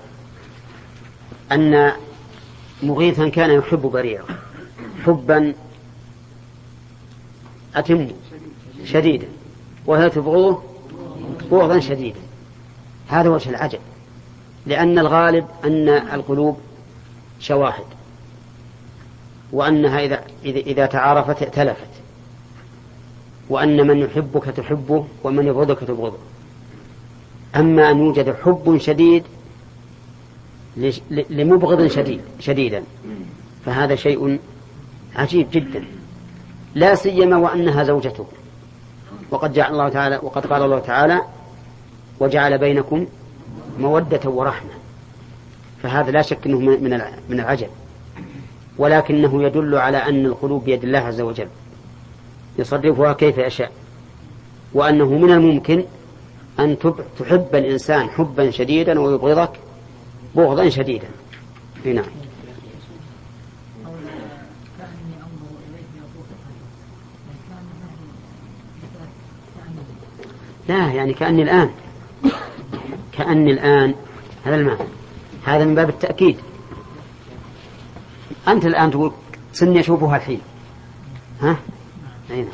أن 1.51 1.91
مغيثا 2.83 3.29
كان 3.29 3.49
يحب 3.49 3.81
بريرة 3.81 4.25
حبا 5.05 5.53
أتم 7.75 8.07
شديدا. 8.85 9.27
وهي 9.85 10.09
تبغضه 10.09 10.61
بغضا 11.51 11.79
شديدا. 11.79 12.19
هذا 13.07 13.29
وجه 13.29 13.49
العجب. 13.49 13.79
لأن 14.65 14.99
الغالب 14.99 15.47
أن 15.63 15.89
القلوب 15.89 16.59
شواهد. 17.39 17.96
وأنها 19.51 19.99
إذا, 19.99 20.23
إذا 20.45 20.85
تعارفت 20.85 21.43
ائتلفت. 21.43 21.89
وأن 23.49 23.87
من 23.87 23.97
يحبك 23.97 24.43
تحبه 24.43 25.05
ومن 25.23 25.47
يبغضك 25.47 25.79
تبغضه 25.79 26.17
أما 27.55 27.91
أن 27.91 27.97
يوجد 27.97 28.35
حب 28.43 28.77
شديد 28.77 29.23
لمبغض 31.29 31.87
شديد 31.87 32.21
شديدا. 32.39 32.83
فهذا 33.65 33.95
شيء 33.95 34.39
عجيب 35.15 35.47
جدا. 35.51 35.85
لا 36.75 36.95
سيما 36.95 37.37
وأنها 37.37 37.83
زوجته. 37.83 38.25
وقد 39.31 39.53
جعل 39.53 39.71
الله 39.71 39.89
تعالى 39.89 40.19
وقد 40.23 40.45
قال 40.45 40.63
الله 40.63 40.79
تعالى 40.79 41.21
وجعل 42.19 42.57
بينكم 42.57 43.05
مودة 43.79 44.29
ورحمة. 44.29 44.71
فهذا 45.83 46.11
لا 46.11 46.21
شك 46.21 46.45
أنه 46.45 46.59
من 46.59 46.83
من 47.29 47.39
العجب. 47.39 47.69
ولكنه 48.77 49.43
يدل 49.43 49.75
على 49.75 49.97
أن 49.97 50.25
القلوب 50.25 50.63
بيد 50.63 50.83
الله 50.83 50.99
عز 50.99 51.21
وجل. 51.21 51.47
يصرفها 52.59 53.13
كيف 53.13 53.37
يشاء. 53.37 53.71
وأنه 54.73 55.05
من 55.05 55.31
الممكن 55.31 55.83
أن 56.59 56.77
تحب 57.19 57.47
الإنسان 57.53 58.09
حبا 58.09 58.51
شديدا 58.51 58.99
ويبغضك 58.99 59.51
بغضا 60.35 60.69
شديدا. 60.69 61.07
نعم. 61.85 62.05
لا 70.69 70.93
يعني 70.93 71.13
كأني 71.13 71.43
الآن. 71.43 71.69
كأني 73.11 73.51
الآن. 73.51 73.93
هذا 74.45 74.55
المعنى. 74.55 74.79
هذا 75.45 75.65
من 75.65 75.75
باب 75.75 75.89
التأكيد. 75.89 76.37
أنت 78.47 78.65
الآن 78.65 78.91
تقول 78.91 79.11
سني 79.53 79.79
أشوفها 79.79 80.17
الحين 80.17 80.41
ها؟ 81.41 81.57
أين؟ 82.31 82.45
نعم. 82.45 82.53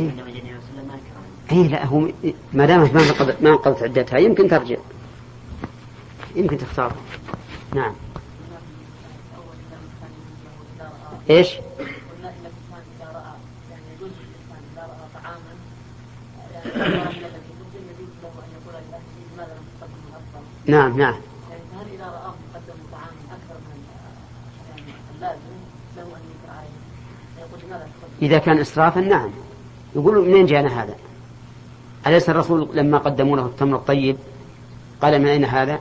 إيه؟ 0.00 0.10
إيه 1.52 1.68
لا 1.68 1.86
هو 1.86 2.08
ما 2.52 2.66
دامت 2.66 2.94
ما 2.94 3.00
انقضت 3.00 3.42
ما 3.42 3.50
انقضت 3.50 3.82
عدتها 3.82 4.18
يمكن 4.18 4.48
ترجع 4.48 4.76
يمكن 6.36 6.58
تختار 6.58 6.92
نعم 7.74 7.92
إيش؟ 11.30 11.48
نعم 20.68 20.98
نعم. 20.98 21.14
هل 21.14 21.86
إذا 21.94 22.04
رآه 22.04 22.34
مقدم 22.50 22.78
طعاما 22.92 23.20
أكثر 23.30 23.54
من 23.54 23.84
يعني 24.68 24.92
اللازم 25.16 25.40
له 25.96 26.02
أن 26.02 26.56
عليه 26.58 26.68
فيقول 27.36 27.60
لماذا 27.66 27.88
إذا 28.22 28.38
كان 28.38 28.58
إسرافا 28.58 29.00
نعم. 29.00 29.30
يقول 29.96 30.28
منين 30.28 30.46
جانا 30.46 30.82
هذا؟ 30.82 30.96
أليس 32.06 32.30
الرسول 32.30 32.68
لما 32.72 32.98
قدموا 32.98 33.36
له 33.36 33.46
التمر 33.46 33.76
الطيب 33.76 34.16
قال 35.02 35.22
من 35.22 35.26
أين 35.26 35.44
هذا؟ 35.44 35.80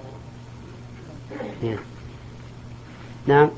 نعم. 1.63 1.79
نعم. 3.27 3.49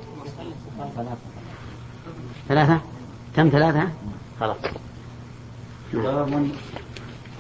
ثلاثة؟ 2.48 2.80
كم 3.36 3.50
ثلاثة؟ 3.50 3.90
خلاص. 4.40 4.58
باب 5.94 6.50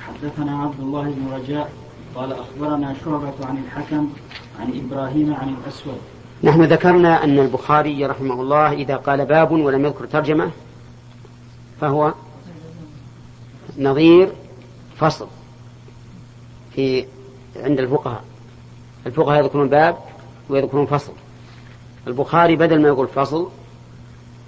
حدثنا 0.07 0.61
عبد 0.61 0.79
الله 0.79 1.01
بن 1.03 1.33
رجاء 1.33 1.88
قال 2.15 2.33
أخبرنا 2.33 2.95
شعبة 3.05 3.33
عن 3.45 3.57
الحكم 3.57 4.09
عن 4.59 4.67
إبراهيم 4.85 5.33
عن 5.33 5.49
الأسود. 5.49 5.97
نحن 6.43 6.63
ذكرنا 6.63 7.23
أن 7.23 7.39
البخاري 7.39 8.05
رحمه 8.05 8.41
الله 8.41 8.71
إذا 8.73 8.95
قال 8.95 9.25
باب 9.25 9.51
ولم 9.51 9.85
يذكر 9.85 10.05
ترجمة 10.05 10.51
فهو 11.81 12.13
نظير 13.77 14.31
فصل 14.97 15.27
في 16.75 17.05
عند 17.55 17.79
الفقهاء. 17.79 18.23
الفقهاء 19.05 19.39
يذكرون 19.43 19.69
باب 19.69 19.97
ويذكرون 20.49 20.85
فصل. 20.85 21.13
البخاري 22.07 22.55
بدل 22.55 22.81
ما 22.81 22.87
يقول 22.87 23.07
فصل 23.07 23.49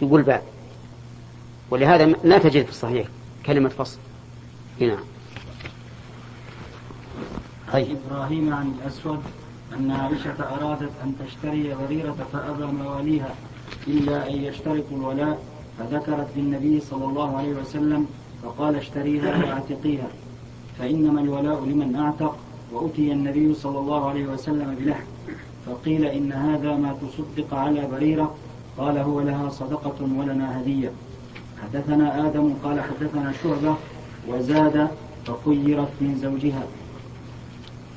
يقول 0.02 0.22
باب. 0.22 0.44
ولهذا 1.70 2.06
لا 2.06 2.38
تجد 2.38 2.66
في 2.66 2.72
الصحيح 2.72 3.08
كلمة 3.46 3.70
فصل. 3.70 4.00
نعم 4.80 5.00
طيب. 7.74 7.98
إبراهيم 8.06 8.54
عن 8.54 8.72
الأسود 8.80 9.20
أن 9.78 9.92
عائشة 9.92 10.36
أرادت 10.40 10.92
أن 11.04 11.16
تشتري 11.26 11.76
بريرة 11.76 12.16
فأبى 12.34 12.66
مواليها 12.66 13.36
إلا 13.88 14.30
أن 14.30 14.36
يشترطوا 14.36 14.98
الولاء 14.98 15.40
فذكرت 15.78 16.28
للنبي 16.36 16.80
صلى 16.80 17.06
الله 17.06 17.38
عليه 17.38 17.54
وسلم 17.54 18.08
فقال 18.44 18.76
اشتريها 18.76 19.46
واعتقيها. 19.46 20.08
فإنما 20.80 21.22
الولاء 21.22 21.66
لمن 21.66 21.96
أعتق 21.96 22.36
وأتي 22.72 23.12
النبي 23.12 23.54
صلى 23.54 23.80
الله 23.80 24.10
عليه 24.10 24.26
وسلم 24.26 24.76
بلحم. 24.80 25.04
فقيل 25.66 26.06
إن 26.06 26.32
هذا 26.32 26.76
ما 26.76 26.96
تصدق 27.02 27.54
على 27.54 27.88
بريرة 27.92 28.36
قال 28.78 28.98
هو 28.98 29.22
لها 29.22 29.50
صدقة 29.50 29.96
ولنا 30.18 30.62
هدية. 30.62 30.92
حدثنا 31.64 32.28
آدم 32.28 32.54
قال 32.64 32.82
حدثنا 32.82 33.34
شعبة 33.44 33.76
وزاد 34.28 34.88
فخيرت 35.26 35.92
من 36.02 36.20
زوجها. 36.22 36.64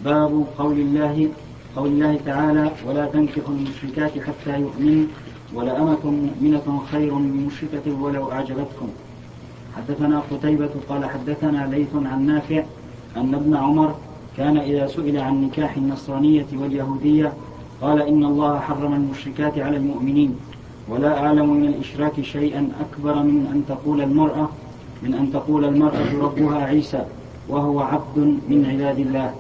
باب 0.05 0.45
قول 0.59 0.79
الله 0.79 1.29
قول 1.77 1.89
الله 1.89 2.21
تعالى 2.27 2.71
ولا 2.87 3.07
تنكحوا 3.07 3.55
المشركات 3.55 4.13
حتى 4.19 4.61
يؤمنوا 4.61 5.07
ولأمة 5.55 6.05
مؤمنة 6.05 6.83
خير 6.93 7.15
من 7.15 7.47
مشركة 7.47 8.03
ولو 8.03 8.33
أعجبتكم. 8.33 8.89
حدثنا 9.77 10.23
قتيبة 10.31 10.71
قال 10.89 11.05
حدثنا 11.05 11.67
ليث 11.67 11.89
عن 11.95 12.27
نافع 12.27 12.65
أن 13.17 13.35
ابن 13.35 13.57
عمر 13.57 13.95
كان 14.37 14.57
إذا 14.57 14.87
سئل 14.87 15.19
عن 15.19 15.45
نكاح 15.45 15.77
النصرانية 15.77 16.47
واليهودية 16.53 17.33
قال 17.83 18.03
إن 18.03 18.25
الله 18.25 18.59
حرم 18.59 18.95
المشركات 18.95 19.59
على 19.59 19.77
المؤمنين 19.77 20.37
ولا 20.89 21.19
أعلم 21.19 21.55
من 21.55 21.65
الإشراك 21.65 22.21
شيئا 22.21 22.69
أكبر 22.81 23.23
من 23.23 23.47
أن 23.53 23.63
تقول 23.69 24.01
المرأة 24.01 24.49
من 25.03 25.15
أن 25.15 25.33
تقول 25.33 25.65
المرأة 25.65 26.19
ربها 26.21 26.65
عيسى 26.65 27.05
وهو 27.49 27.81
عبد 27.81 28.19
من 28.49 28.67
عباد 28.71 28.99
الله. 28.99 29.35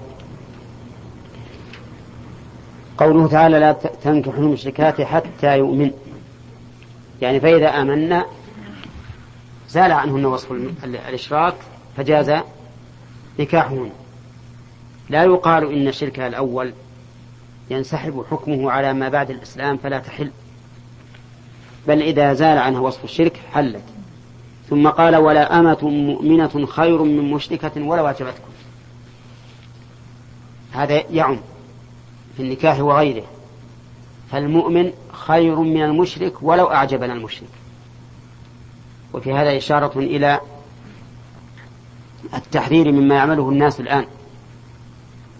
قوله 2.98 3.28
تعالى 3.28 3.59
لا 3.59 3.72
تنكحوا 3.72 4.38
المشركات 4.38 5.00
حتى 5.00 5.59
يؤمن. 5.59 5.90
يعني 7.22 7.40
فإذا 7.40 7.68
آمنا 7.68 8.26
زال 9.68 9.92
عنهن 9.92 10.24
وصف 10.24 10.52
الإشراك 10.85 11.54
فجاز 11.96 12.33
نكاحهن. 13.38 13.90
لا 15.09 15.24
يقال 15.24 15.72
إن 15.72 15.88
الشرك 15.88 16.20
الأول 16.20 16.72
ينسحب 17.70 18.24
حكمه 18.30 18.70
على 18.70 18.92
ما 18.92 19.09
بعد 19.09 19.30
الإسلام 19.30 19.76
فلا 19.76 19.98
تحل. 19.98 20.30
بل 21.88 22.02
إذا 22.02 22.33
زال 22.33 22.59
عنها 22.59 22.80
وصف 22.80 23.04
الشرك 23.04 23.40
حلت. 23.52 23.83
ثم 24.70 24.88
قال 24.88 25.16
ولا 25.16 25.59
أمة 25.59 25.78
مؤمنة 25.83 26.66
خير 26.66 27.02
من 27.02 27.30
مشركة 27.30 27.83
ولو 27.83 28.07
أعجبتكم. 28.07 28.50
هذا 30.72 31.02
يعم. 31.11 31.38
في 32.36 32.42
النكاح 32.42 32.80
وغيره. 32.80 33.24
فالمؤمن 34.30 34.92
خير 35.12 35.56
من 35.60 35.82
المشرك 35.82 36.42
ولو 36.42 36.66
أعجبنا 36.66 37.12
المشرك. 37.12 37.48
وفي 39.12 39.32
هذا 39.32 39.56
إشارة 39.56 39.98
إلى 39.98 40.40
التحذير 42.34 42.92
مما 42.92 43.14
يعمله 43.14 43.48
الناس 43.48 43.80
الآن. 43.80 44.06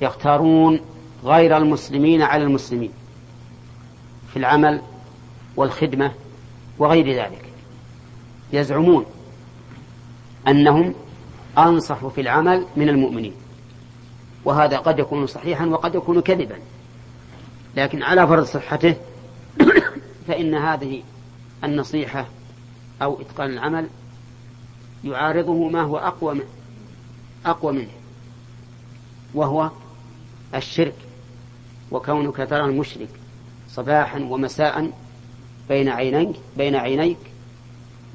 يختارون 0.00 0.80
غير 1.24 1.57
المسلمين 1.57 2.22
على 2.22 2.42
المسلمين 2.42 2.90
في 4.33 4.37
العمل 4.38 4.80
والخدمة 5.57 6.12
وغير 6.78 7.12
ذلك. 7.12 7.44
يزعمون 8.52 9.07
أنهم 10.48 10.94
أنصح 11.59 12.07
في 12.07 12.20
العمل 12.20 12.66
من 12.76 12.88
المؤمنين. 12.88 13.35
وهذا 14.44 14.78
قد 14.78 14.98
يكون 14.98 15.26
صحيحا 15.26 15.66
وقد 15.66 15.94
يكون 15.94 16.20
كذبا. 16.20 16.59
لكن 17.77 18.03
على 18.03 18.27
فرض 18.27 18.45
صحته 18.45 18.97
فإن 20.29 20.55
هذه 20.55 21.03
النصيحة 21.65 22.27
أو 23.03 23.21
إتقان 23.21 23.51
العمل 23.51 23.89
يعارضه 25.05 25.69
ما 25.69 25.83
هو 25.83 25.99
أقوى 25.99 26.35
من 26.35 26.45
أقوى 27.47 27.73
منه 27.73 27.91
وهو 29.35 29.71
الشرك 30.55 30.95
وكونك 31.91 32.37
ترى 32.37 32.65
المشرك 32.65 33.09
صباحا 33.69 34.19
ومساء 34.19 34.91
بين 35.69 35.89
عينيك 35.89 36.37
بين 36.57 36.77
عينيك 36.77 37.19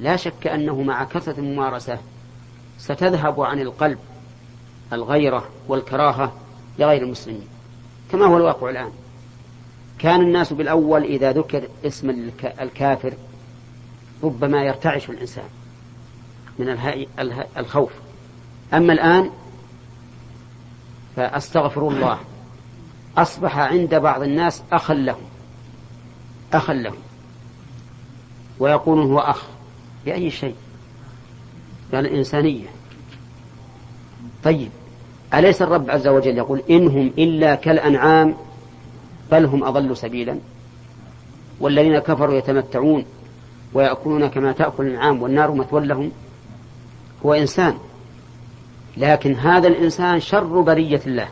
لا 0.00 0.16
شك 0.16 0.46
أنه 0.46 0.82
مع 0.82 1.04
كثرة 1.04 1.40
الممارسة 1.40 1.98
ستذهب 2.78 3.40
عن 3.40 3.60
القلب 3.60 3.98
الغيرة 4.92 5.48
والكراهة 5.68 6.32
لغير 6.78 7.02
المسلمين 7.02 7.48
كما 8.12 8.26
هو 8.26 8.36
الواقع 8.36 8.70
الآن. 8.70 8.92
كان 10.00 10.20
الناس 10.20 10.52
بالأول 10.52 11.04
إذا 11.04 11.32
ذكر 11.32 11.68
اسم 11.84 12.30
الكافر 12.60 13.12
ربما 14.22 14.62
يرتعش 14.62 15.10
الإنسان 15.10 15.44
من 16.58 16.78
الخوف. 17.58 17.92
أما 18.74 18.92
الآن 18.92 19.30
فأستغفر 21.16 21.88
الله. 21.88 22.18
أصبح 23.18 23.58
عند 23.58 23.94
بعض 23.94 24.22
الناس 24.22 24.62
أخا 24.72 24.94
لهم. 24.94 25.22
أخا 26.52 26.72
لهم. 26.72 26.98
ويقولون 28.58 29.12
هو 29.12 29.18
أخ 29.18 29.42
بأي 30.04 30.30
شيء. 30.30 30.54
يعني 31.92 32.18
إنسانية. 32.18 32.68
طيب. 34.44 34.70
أليس 35.34 35.62
الرب 35.62 35.90
عز 35.90 36.08
وجل 36.08 36.38
يقول 36.38 36.62
إنهم 36.70 37.12
إلا 37.18 37.54
كالأنعام 37.54 38.36
بل 39.32 39.44
هم 39.44 39.64
أضل 39.64 39.96
سبيلا. 39.96 40.38
والذين 41.60 41.98
كفروا 41.98 42.38
يتمتعون 42.38 43.04
ويأكلون 43.74 44.26
كما 44.26 44.52
تأكل 44.52 44.86
الأنعام 44.86 45.22
والنار 45.22 45.54
مثوى 45.54 45.86
لهم. 45.86 46.10
هو 47.26 47.34
إنسان. 47.34 47.78
لكن 48.96 49.34
هذا 49.34 49.68
الإنسان 49.68 50.20
شر 50.20 50.60
برية 50.60 51.00
الله. 51.06 51.28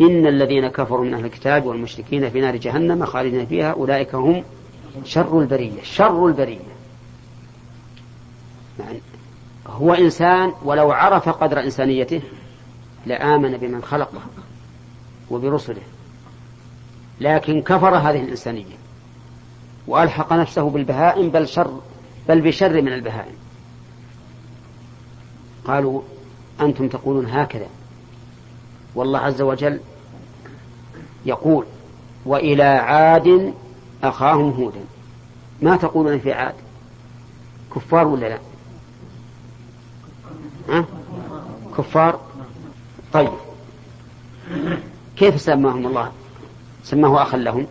إن 0.00 0.26
الذين 0.26 0.68
كفروا 0.68 1.04
من 1.04 1.14
أهل 1.14 1.24
الكتاب 1.24 1.66
والمشركين 1.66 2.30
في 2.30 2.40
نار 2.40 2.56
جهنم 2.56 3.04
خالدين 3.04 3.46
فيها 3.46 3.72
أولئك 3.72 4.14
هم 4.14 4.44
شر 5.04 5.40
البرية 5.40 5.82
شر 5.82 6.26
البرية. 6.26 6.58
يعني 8.80 8.98
هو 9.66 9.94
إنسان 9.94 10.52
ولو 10.64 10.92
عرف 10.92 11.28
قدر 11.28 11.60
إنسانيته 11.60 12.20
لآمن 13.06 13.56
بمن 13.56 13.82
خلقه 13.82 14.20
وبرسله. 15.30 15.82
لكن 17.22 17.62
كفر 17.62 17.96
هذه 17.96 18.20
الإنسانية 18.20 18.76
وألحق 19.86 20.32
نفسه 20.32 20.70
بالبهائم 20.70 21.30
بل 21.30 21.48
شر 21.48 21.80
بل 22.28 22.40
بشر 22.40 22.82
من 22.82 22.92
البهائم. 22.92 23.34
قالوا 25.64 26.02
أنتم 26.60 26.88
تقولون 26.88 27.26
هكذا. 27.26 27.66
والله 28.94 29.18
عز 29.18 29.42
وجل 29.42 29.80
يقول 31.26 31.64
وإلى 32.26 32.62
عاد 32.62 33.54
أخاهم 34.04 34.50
هودا. 34.50 34.84
ما 35.62 35.76
تقولون 35.76 36.18
في 36.18 36.32
عاد؟ 36.32 36.54
كفار 37.74 38.06
ولا 38.06 38.28
لا؟ 38.28 38.38
ها؟ 40.68 40.84
كفار؟ 41.78 42.20
طيب. 43.12 43.32
كيف 45.16 45.40
سماهم 45.40 45.86
الله؟ 45.86 46.12
سماه 46.82 47.22
أخا 47.22 47.36
لهم. 47.36 47.66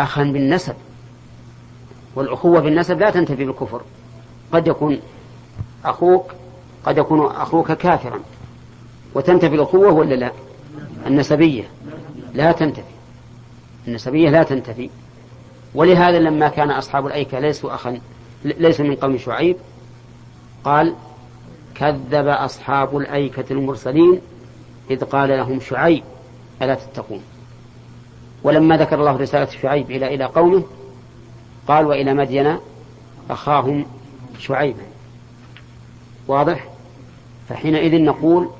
أخا 0.00 0.22
بالنسب. 0.24 0.74
والأخوة 2.14 2.60
بالنسب 2.60 3.00
لا 3.00 3.10
تنتفي 3.10 3.44
بالكفر. 3.44 3.82
قد 4.52 4.66
يكون 4.66 5.00
أخوك 5.84 6.32
قد 6.84 6.98
يكون 6.98 7.26
أخوك 7.26 7.72
كافرا. 7.72 8.20
وتنتفي 9.14 9.54
الأخوة 9.54 9.92
ولا 9.92 10.14
لا؟ 10.14 10.32
النسبية. 11.06 11.64
لا 12.34 12.52
تنتفي. 12.52 12.92
النسبية 13.88 14.30
لا 14.30 14.42
تنتفي. 14.42 14.90
ولهذا 15.74 16.18
لما 16.18 16.48
كان 16.48 16.70
أصحاب 16.70 17.06
الأيكة 17.06 17.38
ليسوا 17.38 17.74
أخا 17.74 18.00
ليسوا 18.44 18.84
من 18.84 18.94
قوم 18.94 19.18
شعيب 19.18 19.56
قال 20.64 20.94
كذب 21.74 22.26
أصحاب 22.28 22.96
الأيكة 22.96 23.44
المرسلين 23.50 24.20
إذ 24.90 25.04
قال 25.04 25.28
لهم 25.28 25.60
شعيب 25.60 26.04
ألا 26.62 26.74
تتقون. 26.74 27.22
ولما 28.42 28.76
ذكر 28.76 29.00
الله 29.00 29.16
رسالة 29.16 29.50
شعيب 29.62 29.90
إلى 29.90 30.14
إلى 30.14 30.24
قومه 30.24 30.62
قال 31.68 31.86
وإلى 31.86 32.14
مدين 32.14 32.56
أخاهم 33.30 33.86
شعيبا 34.38 34.82
واضح؟ 36.28 36.68
فحينئذ 37.48 38.02
نقول 38.02 38.50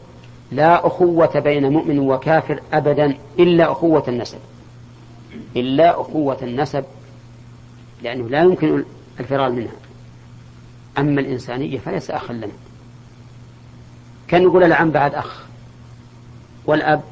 لا 0.53 0.87
أخوة 0.87 1.39
بين 1.39 1.73
مؤمن 1.73 1.99
وكافر 1.99 2.61
أبدا 2.73 3.19
إلا 3.39 3.73
أخوة 3.73 4.05
النسب. 4.09 4.39
إلا 5.57 6.01
أخوة 6.01 6.39
النسب 6.43 6.85
لأنه 8.03 8.29
لا 8.29 8.43
يمكن 8.43 8.85
الفرار 9.21 9.51
منها. 9.51 9.73
أما 10.99 11.21
الإنسانية 11.21 11.79
فليس 11.79 12.11
أخا 12.11 12.33
لنا. 12.33 12.53
كان 14.29 14.43
يقول 14.43 14.65
العم 14.65 14.91
بعد 14.91 15.15
أخ؟ 15.15 15.43
والأب؟ 16.67 17.03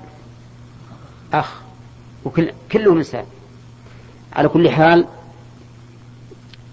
أخ 1.33 1.61
وكل 2.25 2.53
كلهم 2.73 2.97
إنسان. 2.97 3.25
على 4.33 4.49
كل 4.49 4.71
حال 4.71 5.07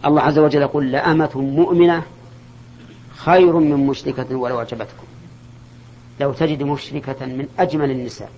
الله 0.05 0.21
عز 0.21 0.39
وجل 0.39 0.61
يقول 0.61 0.91
لأمة 0.91 1.29
مؤمنة 1.35 2.03
خير 3.15 3.53
من 3.59 3.87
مشركة 3.87 4.35
ولو 4.35 4.59
أعجبتكم. 4.59 5.07
لو 6.19 6.33
تجد 6.33 6.63
مشركة 6.63 7.25
من 7.25 7.47
أجمل 7.59 7.91
النساء 7.91 8.31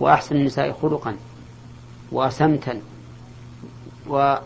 وأحسن 0.00 0.36
النساء 0.36 0.72
خلقا 0.82 1.16
وسمتا 2.12 2.80
ولا 4.06 4.40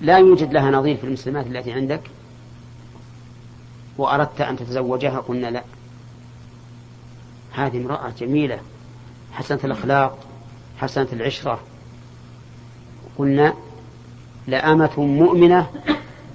يوجد 0.00 0.52
لها 0.52 0.70
نظير 0.70 0.96
في 0.96 1.04
المسلمات 1.04 1.46
التي 1.46 1.72
عندك 1.72 2.00
وأردت 3.98 4.40
أن 4.40 4.56
تتزوجها 4.56 5.18
قلنا 5.18 5.46
لا. 5.50 5.62
هذه 7.52 7.76
امرأة 7.76 8.12
جميلة 8.18 8.60
حسنة 9.32 9.60
الأخلاق 9.64 10.18
حسنة 10.78 11.08
العشرة. 11.12 11.60
قلنا 13.18 13.54
لأمة 14.46 14.90
مؤمنة 14.96 15.70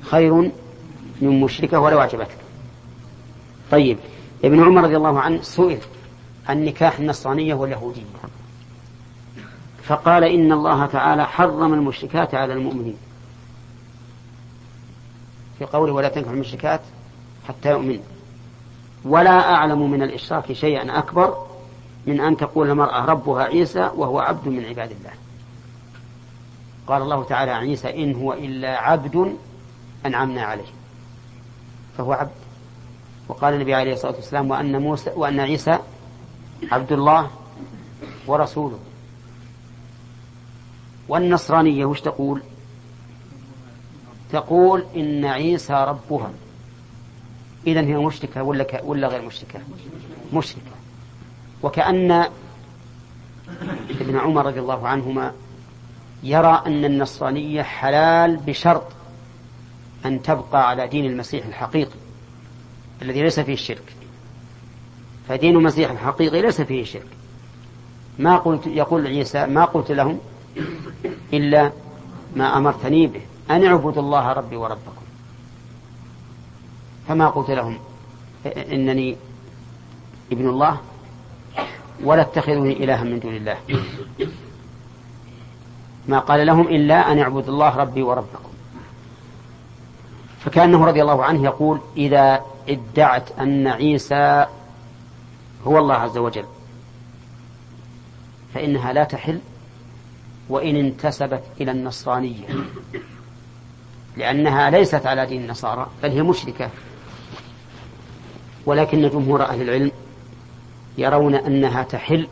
خير 0.02 0.34
من 1.22 1.42
مشركة 1.42 1.80
ولو 1.80 2.00
أعجبتك 2.00 2.38
طيب 3.72 3.98
ابن 4.44 4.64
عمر 4.64 4.84
رضي 4.84 4.98
الله 4.98 5.20
عنه 5.20 5.42
سئل 5.42 5.78
عن 6.48 6.66
نكاح 6.66 7.00
النصرانية 7.00 7.54
واليهودية. 7.54 8.02
فقال 9.84 10.24
إن 10.24 10.52
الله 10.52 10.86
تعالى 10.86 11.26
حرم 11.26 11.74
المشركات 11.74 12.36
على 12.36 12.54
المؤمنين. 12.54 12.98
في 15.60 15.66
قوله 15.66 15.94
ولا 15.94 16.10
تنكح 16.10 16.30
المشركات 16.30 16.82
حتى 17.48 17.70
يؤمن. 17.70 18.00
ولا 19.06 19.54
أعلم 19.54 19.92
من 19.92 20.04
الإشراك 20.04 20.54
شيئا 20.54 21.00
أكبر 21.00 21.46
من 22.08 22.22
أن 22.22 22.38
تقول 22.38 22.70
المرأة 22.70 23.06
ربها 23.06 23.44
عيسى 23.44 23.92
وهو 23.96 24.20
عبد 24.20 24.48
من 24.48 24.66
عباد 24.66 24.92
الله. 24.92 25.12
قال 26.88 27.02
الله 27.02 27.24
تعالى 27.24 27.52
عن 27.52 27.68
عيسى 27.68 28.04
إن 28.04 28.16
هو 28.16 28.34
إلا 28.34 28.78
عبد 28.78 29.36
أنعمنا 30.06 30.42
عليه. 30.42 30.72
فهو 31.98 32.14
عبد. 32.14 32.32
وقال 33.28 33.54
النبي 33.54 33.74
عليه 33.74 33.94
الصلاة 33.94 34.16
والسلام 34.16 34.52
وأن 34.52 34.82
موسى 34.82 35.12
وأن 35.16 35.40
عيسى 35.40 35.80
عبد 36.72 36.92
الله 36.92 37.30
ورسوله. 38.28 38.80
والنصرانية 41.08 41.86
وش 41.86 42.02
تقول؟ 42.02 42.42
تقول 44.32 44.86
إن 44.96 45.26
عيسى 45.26 45.74
ربها. 45.74 46.32
إذا 47.68 47.82
هي 47.82 47.98
مشركة 47.98 48.44
ولا 48.44 48.82
ولا 48.84 49.08
غير 49.08 49.22
مشركة؟ 49.22 49.60
مشركة. 50.34 50.75
وكأن 51.64 52.12
ابن 54.02 54.18
عمر 54.18 54.46
رضي 54.46 54.60
الله 54.60 54.88
عنهما 54.88 55.34
يرى 56.24 56.64
أن 56.66 56.86
النصرانية 56.86 57.62
حلال 57.62 58.38
بشرط 58.38 58.84
أن 60.06 60.22
تبقى 60.22 60.70
على 60.70 60.88
دين 60.88 61.06
المسيح 61.06 61.46
الحقيقي 61.46 62.00
الذي 63.02 63.22
ليس 63.24 63.40
فيه 63.40 63.54
الشرك 63.54 63.96
فدين 65.30 65.56
المسيح 65.56 65.92
الحقيقي 65.92 66.42
ليس 66.42 66.62
فيه 66.62 66.84
شرك. 66.84 67.08
ما 68.20 68.38
قلت 68.38 68.68
يقول 68.68 69.08
عيسى 69.08 69.46
ما 69.46 69.66
قلت 69.66 69.92
لهم 69.92 70.20
إلا 71.34 71.72
ما 72.36 72.58
أمرتني 72.58 73.08
به 73.08 73.22
أن 73.52 73.66
اعبدوا 73.66 74.02
الله 74.02 74.34
ربي 74.34 74.56
وربكم. 74.56 75.06
فما 77.08 77.28
قلت 77.28 77.52
لهم؟ 77.52 77.80
إنني 78.46 79.18
ابن 80.32 80.50
الله 80.50 80.78
ولا 82.04 82.22
اتخذوني 82.22 82.84
إلها 82.84 83.04
من 83.04 83.20
دون 83.20 83.36
الله. 83.36 83.58
ما 86.08 86.20
قال 86.20 86.46
لهم 86.46 86.68
إلا 86.68 87.12
أن 87.12 87.20
اعبدوا 87.20 87.54
الله 87.54 87.76
ربي 87.76 88.04
وربكم. 88.04 88.50
فكأنه 90.40 90.86
رضي 90.86 91.02
الله 91.02 91.24
عنه 91.24 91.44
يقول 91.44 91.80
إذا 91.98 92.42
ادعت 92.70 93.40
أن 93.40 93.68
عيسى 93.68 94.46
هو 95.68 95.78
الله 95.78 95.96
عز 95.96 96.18
وجل 96.18 96.46
فإنها 98.54 98.94
لا 98.94 99.04
تحل 99.04 99.40
وإن 100.50 100.76
انتسبت 100.76 101.44
إلى 101.62 101.72
النصرانية 101.72 102.48
لأنها 104.18 104.70
ليست 104.70 105.06
على 105.06 105.26
دين 105.26 105.42
النصارى 105.42 105.88
بل 106.04 106.10
هي 106.10 106.22
مشركة 106.22 106.70
ولكن 108.66 109.10
جمهور 109.10 109.44
أهل 109.44 109.62
العلم 109.62 109.92
يرون 110.98 111.36
أنها 111.36 111.84
تحل 111.84 112.28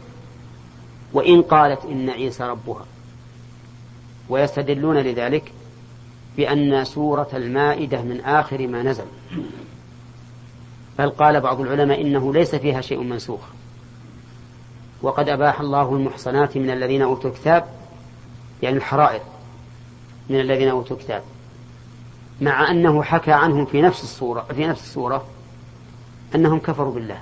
وإن 1.14 1.42
قالت 1.42 1.86
إن 1.86 2.10
عيسى 2.10 2.44
ربها. 2.44 2.86
ويستدلون 4.30 4.98
لذلك 4.98 5.52
بأن 6.38 6.86
سورة 6.86 7.30
المائدة 7.34 8.02
من 8.02 8.22
آخر 8.22 8.68
ما 8.68 8.84
نزل. 8.84 9.06
بل 11.00 11.10
قال 11.10 11.42
بعض 11.42 11.62
العلماء 11.62 12.02
إنه 12.02 12.34
ليس 12.34 12.56
فيها 12.56 12.82
شيء 12.82 13.00
منسوخ. 13.00 13.42
وقد 15.02 15.30
أباح 15.30 15.60
الله 15.60 15.96
المحصنات 15.96 16.58
من 16.58 16.70
الذين 16.70 17.02
أوتوا 17.02 17.30
الكتاب 17.30 17.66
يعني 18.62 18.78
الحرائر 18.78 19.22
من 20.30 20.40
الذين 20.40 20.70
أوتوا 20.70 20.98
الكتاب. 20.98 21.24
مع 22.42 22.72
أنه 22.72 23.04
حكى 23.04 23.32
عنهم 23.32 23.66
في 23.66 23.82
نفس 23.82 24.04
الصورة 24.04 24.42
في 24.42 24.68
نفس 24.68 24.82
السورة 24.84 25.26
أنهم 26.36 26.60
كفروا 26.60 26.94
بالله. 26.94 27.20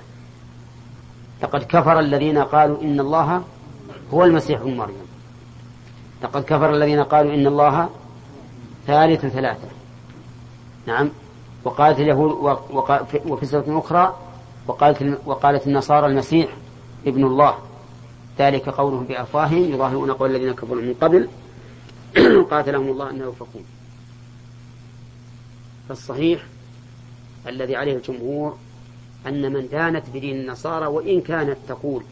لقد 1.42 1.62
كفر 1.62 2.00
الذين 2.00 2.38
قالوا 2.38 2.82
إن 2.82 3.00
الله 3.00 3.42
هو 4.12 4.24
المسيح 4.24 4.60
ابن 4.60 4.76
مريم. 4.76 5.06
لقد 6.22 6.44
كفر 6.44 6.74
الذين 6.74 7.02
قالوا 7.02 7.34
إن 7.34 7.46
الله 7.46 7.88
ثالث 8.86 9.26
ثلاثة. 9.26 9.68
نعم. 10.86 11.10
وقالت 11.64 12.00
اليهود 12.00 12.58
وفي 13.26 13.46
سورة 13.46 13.64
أخرى 13.68 14.16
وقالت 14.66 15.18
وقالت 15.26 15.66
النصارى 15.66 16.06
المسيح 16.06 16.48
ابن 17.06 17.24
الله. 17.24 17.54
ذلك 18.38 18.68
قولهم 18.68 19.04
بأفواههم 19.04 19.72
يظاهرون 19.72 20.12
قول 20.12 20.30
الذين 20.30 20.52
كفروا 20.52 20.82
من 20.82 20.94
قبل. 21.00 21.28
قاتلهم 22.50 22.88
الله 22.88 23.10
أنه 23.10 23.24
يؤفكون 23.24 23.64
فالصحيح 25.88 26.44
الذي 27.46 27.76
عليه 27.76 27.96
الجمهور 27.96 28.56
أن 29.26 29.52
من 29.52 29.68
دانت 29.68 30.04
بدين 30.14 30.40
النصارى 30.40 30.86
وإن 30.86 31.20
كانت 31.20 31.56
تقول 31.68 32.02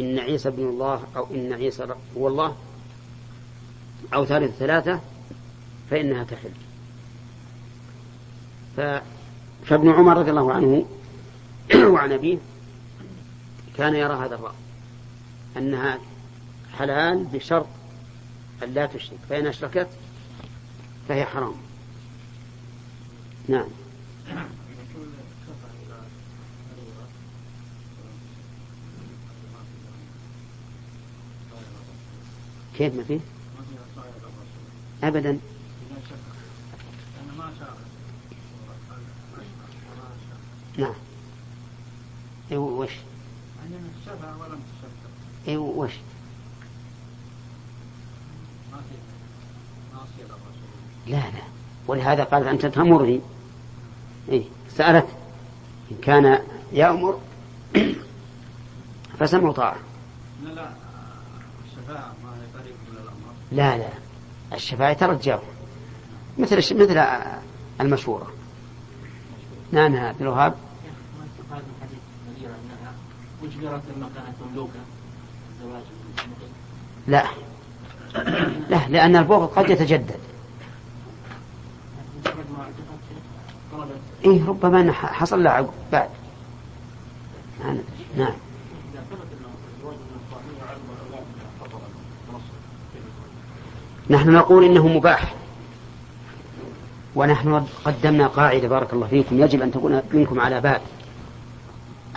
إن 0.00 0.18
عيسى 0.18 0.48
ابن 0.48 0.62
الله 0.62 1.02
أو 1.16 1.26
إن 1.34 1.52
عيسى 1.52 1.86
هو 2.16 2.28
الله 2.28 2.56
أو 4.14 4.24
ثالث 4.24 4.58
ثلاثة 4.58 5.00
فإنها 5.90 6.24
تحل 6.24 6.50
فابن 9.64 9.90
عمر 9.90 10.18
رضي 10.18 10.30
الله 10.30 10.52
عنه 10.52 10.86
وعن 11.92 12.12
أبيه 12.12 12.38
كان 13.76 13.94
يرى 13.94 14.14
هذا 14.14 14.34
الرأي 14.34 14.54
أنها 15.56 15.98
حلال 16.78 17.24
بشرط 17.24 17.66
أن 18.62 18.74
لا 18.74 18.86
تشرك 18.86 19.18
فإن 19.28 19.46
أشركت 19.46 19.88
فهي 21.08 21.24
حرام. 21.24 21.54
نعم. 23.48 23.68
كيف 32.80 32.94
ما 32.94 33.04
فيه؟ 33.04 33.20
أبدا. 35.04 35.38
نعم. 40.78 40.94
اي 42.52 42.56
وش؟ 42.56 42.90
اي 45.48 45.56
وش؟ 45.56 45.92
لا 51.06 51.16
لا. 51.16 51.42
ولهذا 51.86 52.24
قالت 52.24 52.46
أنت 52.46 52.66
تأمرني. 52.66 53.20
إيه 54.28 54.44
سألت. 54.76 55.06
إن 55.90 55.96
كان 56.02 56.44
يأمر 56.72 57.20
فسمع 59.18 59.52
طاعة. 59.52 59.76
لا 60.44 60.50
لا 60.50 60.70
الشفاعة 60.70 60.70
ما 60.70 60.74
هي 60.74 60.78
طريق 60.80 61.68
الأمر 61.68 61.69
لا 63.52 63.78
لا. 63.78 63.88
الشفاعة 64.52 64.92
ترجاه 64.92 65.40
مثل 66.38 66.56
مثل 66.56 67.06
المشورة. 67.80 68.32
نعم 69.72 69.94
يا 69.94 70.00
عبد 70.00 70.20
الوهاب. 70.20 70.54
لا. 77.06 77.24
لا 78.68 78.88
لأن 78.88 79.16
البغض 79.16 79.48
قد 79.48 79.70
يتجدد. 79.70 80.20
إيه 84.24 84.48
ربما 84.48 84.92
حصل 84.92 85.44
له 85.44 85.50
بعد. 85.92 86.08
نعم. 88.16 88.34
نحن 94.10 94.30
نقول 94.30 94.64
إنه 94.64 94.88
مباح. 94.88 95.34
ونحن 97.14 97.64
قدمنا 97.84 98.26
قاعدة 98.26 98.68
بارك 98.68 98.92
الله 98.92 99.06
فيكم. 99.06 99.42
يجب 99.42 99.62
أن 99.62 99.70
تكون 99.72 100.02
منكم 100.12 100.40
على 100.40 100.60
بال 100.60 100.80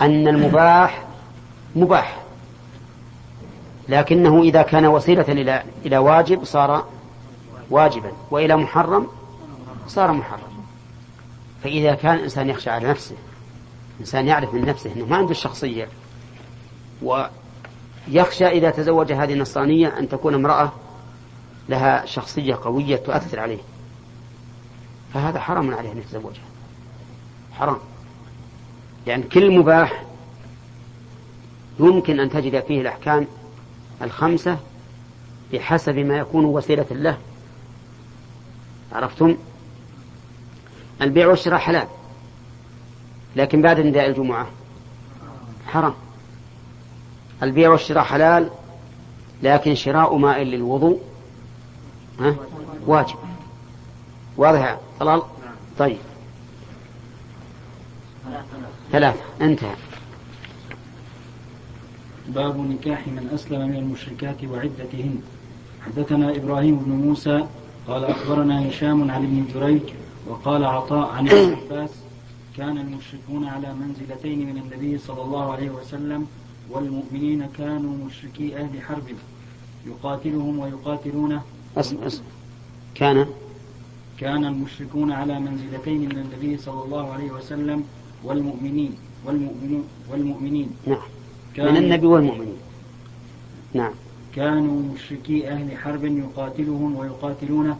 أن 0.00 0.28
المباح 0.28 1.04
مباح. 1.76 2.20
لكنه 3.88 4.42
إذا 4.42 4.62
كان 4.62 4.86
وسيلة 4.86 5.24
إلى 5.28 5.62
إلى 5.86 5.98
واجب 5.98 6.44
صار 6.44 6.86
واجبا 7.70 8.12
وإلى 8.30 8.56
محرم 8.56 9.06
صار 9.86 10.12
محرم. 10.12 10.54
فإذا 11.64 11.94
كان 11.94 12.14
الإنسان 12.14 12.48
يخشى 12.50 12.70
على 12.70 12.88
نفسه 12.88 13.14
إنسان 14.00 14.26
يعرف 14.26 14.54
من 14.54 14.64
نفسه 14.64 14.92
أنه 14.92 15.06
ما 15.06 15.16
عنده 15.16 15.30
الشخصية 15.30 15.88
ويخشى 17.02 18.46
إذا 18.46 18.70
تزوج 18.70 19.12
هذه 19.12 19.32
النصرانية 19.32 19.98
أن 19.98 20.08
تكون 20.08 20.34
امرأة 20.34 20.72
لها 21.68 22.06
شخصية 22.06 22.54
قوية 22.54 22.96
تؤثر 22.96 23.40
عليه. 23.40 23.58
فهذا 25.14 25.40
حرام 25.40 25.74
عليه 25.74 25.92
أن 25.92 25.98
يتزوجها. 25.98 26.44
حرام. 27.52 27.78
يعني 29.06 29.22
كل 29.22 29.58
مباح 29.58 30.04
يمكن 31.80 32.20
أن 32.20 32.30
تجد 32.30 32.64
فيه 32.64 32.80
الأحكام 32.80 33.26
الخمسة 34.02 34.58
بحسب 35.52 35.98
ما 35.98 36.16
يكون 36.16 36.44
وسيلة 36.44 36.86
له. 36.90 37.18
عرفتم؟ 38.92 39.36
البيع 41.02 41.26
والشراء 41.26 41.58
حلال 41.58 41.88
لكن 43.36 43.62
بعد 43.62 43.80
نداء 43.80 44.06
الجمعة 44.06 44.46
حرام. 45.66 45.94
البيع 47.42 47.70
والشراء 47.70 48.04
حلال 48.04 48.50
لكن 49.42 49.74
شراء 49.74 50.16
ماء 50.16 50.42
للوضوء 50.42 51.00
ها؟ 52.20 52.34
واجب. 52.86 53.16
واضح 54.36 54.78
طلال؟ 55.00 55.22
طيب. 55.78 55.98
ثلاثة. 58.92 59.20
انتهى. 59.40 59.74
باب 62.28 62.56
نكاح 62.58 63.08
من 63.08 63.30
أسلم 63.34 63.68
من 63.68 63.76
المشركات 63.76 64.44
وعدتهن. 64.44 65.20
حدثنا 65.86 66.36
إبراهيم 66.36 66.76
بن 66.76 66.92
موسى 66.92 67.46
قال 67.88 68.04
أخبرنا 68.04 68.68
هشام 68.68 69.10
عن 69.10 69.24
ابن 69.24 69.46
جريج 69.54 69.82
وقال 70.26 70.64
عطاء 70.64 71.10
عن 71.10 71.28
ابن 71.28 71.54
عباس 71.54 71.90
كان 72.56 72.78
المشركون 72.78 73.44
على 73.48 73.74
منزلتين 73.74 74.46
من 74.46 74.58
النبي 74.62 74.98
صلى 74.98 75.22
الله 75.22 75.52
عليه 75.52 75.70
وسلم 75.70 76.26
والمؤمنين 76.70 77.46
كانوا 77.58 78.06
مشركي 78.06 78.56
أهل 78.56 78.82
حرب. 78.82 79.04
يقاتلهم 79.86 80.58
ويقاتلونه 80.58 81.42
أسم 81.76 81.96
أسم 82.06 82.22
كان؟ 82.94 83.26
كان 84.18 84.44
المشركون 84.44 85.12
على 85.12 85.40
منزلتين 85.40 86.00
من 86.00 86.18
النبي 86.18 86.56
صلى 86.58 86.84
الله 86.84 87.12
عليه 87.12 87.30
وسلم 87.30 87.84
والمؤمنين 88.24 88.94
والمؤمنين 89.26 89.84
والمؤمنين. 90.10 90.70
نعم. 90.86 91.02
من 91.58 91.76
النبي 91.76 92.06
والمؤمنين. 92.06 92.56
نعم. 93.74 93.92
كانوا 94.36 94.82
مشركي 94.94 95.48
أهل 95.48 95.76
حرب 95.76 96.04
يقاتلهم 96.04 96.96
ويقاتلونه 96.96 97.78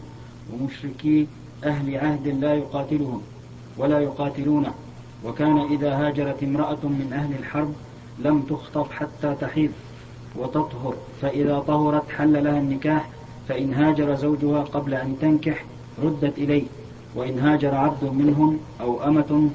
ومشركي 0.53 1.27
أهل 1.63 1.97
عهد 1.97 2.27
لا 2.27 2.53
يقاتلهم 2.53 3.21
ولا 3.77 3.99
يقاتلونه. 3.99 4.73
وكان 5.25 5.57
إذا 5.57 5.93
هاجرت 5.93 6.43
امرأة 6.43 6.83
من 6.83 7.09
أهل 7.13 7.33
الحرب 7.39 7.73
لم 8.19 8.41
تخطب 8.41 8.91
حتى 8.91 9.35
تحيض 9.41 9.71
وتطهر 10.35 10.95
فإذا 11.21 11.59
طهرت 11.59 12.09
حل 12.09 12.43
لها 12.43 12.59
النكاح 12.59 13.09
فإن 13.47 13.73
هاجر 13.73 14.15
زوجها 14.15 14.63
قبل 14.63 14.93
أن 14.93 15.15
تنكح 15.21 15.65
ردت 16.03 16.37
إليه 16.37 16.63
وإن 17.15 17.39
هاجر 17.39 17.75
عبد 17.75 18.03
منهم 18.03 18.57
أو 18.81 19.03
أمة 19.03 19.49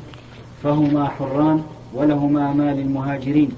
فهما 0.62 1.08
حران 1.08 1.62
ولهما 1.94 2.52
ما 2.52 2.74
للمهاجرين 2.74 3.50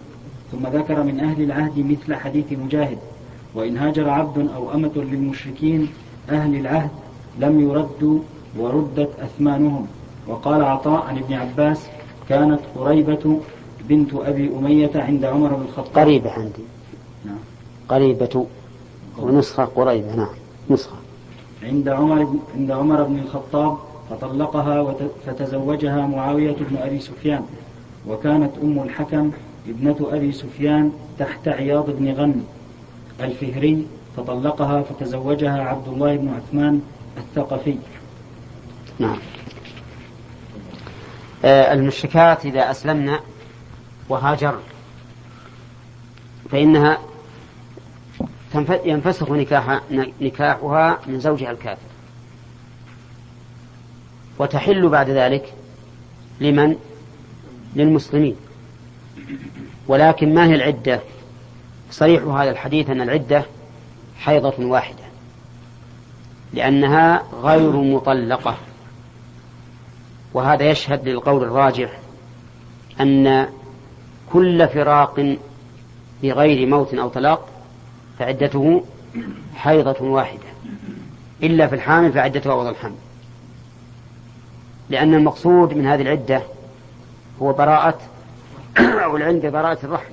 ثم 0.53 0.66
ذكر 0.66 1.03
من 1.03 1.21
أهل 1.21 1.42
العهد 1.42 1.79
مثل 1.79 2.14
حديث 2.14 2.53
مجاهد 2.53 2.99
وإن 3.55 3.77
هاجر 3.77 4.11
عبد 4.11 4.49
أو 4.55 4.75
أمة 4.75 4.92
للمشركين 4.97 5.88
أهل 6.31 6.55
العهد 6.55 6.90
لم 7.38 7.61
يردوا 7.61 8.18
وردت 8.59 9.11
أثمانهم. 9.21 9.87
وقال 10.29 10.64
عطاء 10.64 11.03
عن 11.07 11.18
ابن 11.18 11.35
عباس 11.35 11.87
كانت 12.29 12.61
قريبة 12.77 13.40
بنت 13.88 14.14
أبي 14.14 14.51
أمية 14.59 14.90
عند 14.95 15.25
عمر 15.25 15.55
بن 15.55 15.62
الخطاب. 15.62 16.05
قريبة 16.05 16.31
عندي. 16.31 16.62
نعم. 17.25 17.38
قريبة. 17.88 18.47
ونسخة 19.18 19.64
قريبة 19.64 20.14
نعم 20.14 20.35
نسخة. 20.70 20.96
عند 21.62 21.88
عمر 21.88 22.35
عند 22.57 22.70
عمر 22.70 23.03
بن 23.03 23.18
الخطاب 23.18 23.79
فطلقها 24.11 24.94
فتزوجها 25.27 26.07
معاوية 26.07 26.57
بن 26.61 26.77
أبي 26.77 27.01
سفيان 27.01 27.44
وكانت 28.09 28.51
أم 28.62 28.83
الحكم 28.83 29.31
ابنة 29.68 29.96
أبي 30.12 30.33
سفيان 30.33 30.92
تحت 31.18 31.48
عياض 31.48 31.90
بن 31.90 32.12
غنم 32.12 32.44
الفهري 33.20 33.87
فطلقها 34.16 34.83
فتزوجها 34.83 35.62
عبد 35.62 35.88
الله 35.88 36.16
بن 36.16 36.29
عثمان 36.29 36.81
الثقفي. 37.16 37.77
نعم. 38.98 39.18
آه 41.44 41.72
المشركات 41.72 42.46
إذا 42.46 42.70
أسلمنا 42.70 43.20
وهاجر 44.09 44.59
فإنها 46.51 46.98
ينفسخ 48.85 49.31
نكاح 49.31 49.81
نكاحها 50.21 50.99
من 51.07 51.21
زوجها 51.21 51.51
الكافر. 51.51 51.93
وتحل 54.38 54.88
بعد 54.88 55.11
ذلك 55.11 55.55
لمن؟ 56.41 56.77
للمسلمين. 57.77 58.37
ولكن 59.88 60.35
ما 60.35 60.47
هي 60.47 60.55
العدة؟ 60.55 61.01
صريح 61.91 62.23
هذا 62.23 62.51
الحديث 62.51 62.91
أن 62.91 63.01
العدة 63.01 63.45
حيضة 64.19 64.55
واحدة. 64.59 65.05
لأنها 66.53 67.23
غير 67.43 67.73
مطلقة. 67.73 68.57
وهذا 70.35 70.71
يشهد 70.71 71.09
للقول 71.09 71.43
الراجح 71.43 71.99
أن 73.01 73.49
كل 74.33 74.69
فراق 74.69 75.37
بغير 76.23 76.69
موت 76.69 76.95
أو 76.95 77.09
طلاق 77.09 77.52
فعدته 78.18 78.85
حيضة 79.55 80.05
واحدة. 80.05 80.53
إلا 81.42 81.66
في 81.66 81.75
الحامل 81.75 82.12
فعدتها 82.12 82.55
وضع 82.55 82.70
الحمل. 82.70 82.94
لأن 84.90 85.14
المقصود 85.14 85.75
من 85.75 85.87
هذه 85.87 86.03
العدة 86.03 86.42
هو 87.42 87.53
براءة 87.53 87.98
أو 89.05 89.16
العلم 89.16 89.38
ببراءة 89.38 89.79
الرحم. 89.85 90.12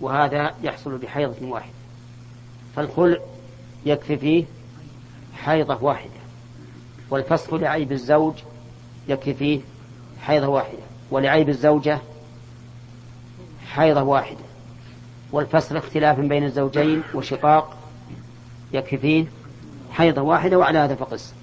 وهذا 0.00 0.54
يحصل 0.62 0.98
بحيضة 0.98 1.46
واحدة. 1.46 1.72
فالخلع 2.76 3.18
يكفي 3.86 4.16
فيه 4.16 4.44
حيضة 5.34 5.78
واحدة. 5.80 6.10
والفسخ 7.10 7.54
لعيب 7.54 7.92
الزوج 7.92 8.34
يكفي 9.08 9.34
فيه 9.34 9.60
حيضة 10.22 10.48
واحدة. 10.48 10.78
ولعيب 11.10 11.48
الزوجة 11.48 11.98
حيضة 13.66 14.02
واحدة. 14.02 14.45
والفصل 15.36 15.76
اختلاف 15.76 16.20
بين 16.20 16.44
الزوجين 16.44 17.02
وشقاق 17.14 17.76
يكفي 18.72 18.98
فيه 18.98 19.26
حيضة 19.92 20.22
واحدة 20.22 20.58
وعلى 20.58 20.78
هذا 20.78 20.94
فقس. 20.94 21.34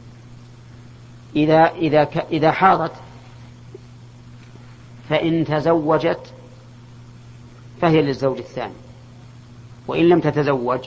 إذا 1.36 1.66
إذا 1.66 2.04
ك... 2.04 2.18
إذا 2.18 2.52
حاضت 2.52 2.92
فإن 5.10 5.46
تزوجت 5.46 6.34
فهي 7.82 8.02
للزوج 8.02 8.38
الثاني 8.38 8.74
وإن 9.88 10.10
لم 10.10 10.20
تتزوج 10.20 10.80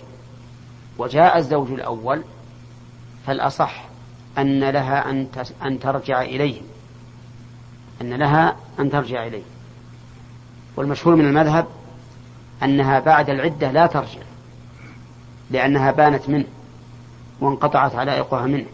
وجاء 0.98 1.38
الزوج 1.38 1.70
الأول 1.70 2.22
فالأصح 3.26 3.84
أن 4.38 4.64
لها 4.64 5.10
أن 5.10 5.26
أن 5.62 5.80
ترجع 5.80 6.22
إليه 6.22 6.60
أن 8.00 8.14
لها 8.14 8.56
أن 8.78 8.90
ترجع 8.90 9.26
إليه. 9.26 9.42
والمشهور 10.76 11.16
من 11.16 11.24
المذهب 11.26 11.66
أنها 12.62 13.00
بعد 13.00 13.30
العدة 13.30 13.70
لا 13.70 13.86
ترجع 13.86 14.20
لأنها 15.50 15.90
بانت 15.90 16.28
منه 16.28 16.44
وانقطعت 17.40 17.94
علائقها 17.94 18.46
منه. 18.46 18.66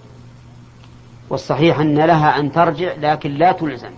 والصحيح 1.30 1.78
أن 1.78 1.99
لها 1.99 2.39
أن 2.39 2.53
ترجع 2.53 2.93
لكن 2.95 3.30
لا 3.30 3.53
تلزم. 3.53 3.91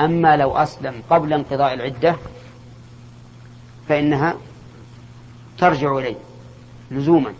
أما 0.00 0.36
لو 0.36 0.56
أسلم 0.56 1.02
قبل 1.10 1.32
انقضاء 1.32 1.74
العدة 1.74 2.16
فإنها 3.88 4.34
ترجع 5.58 5.98
إليه 5.98 6.16
لزوما. 6.90 7.32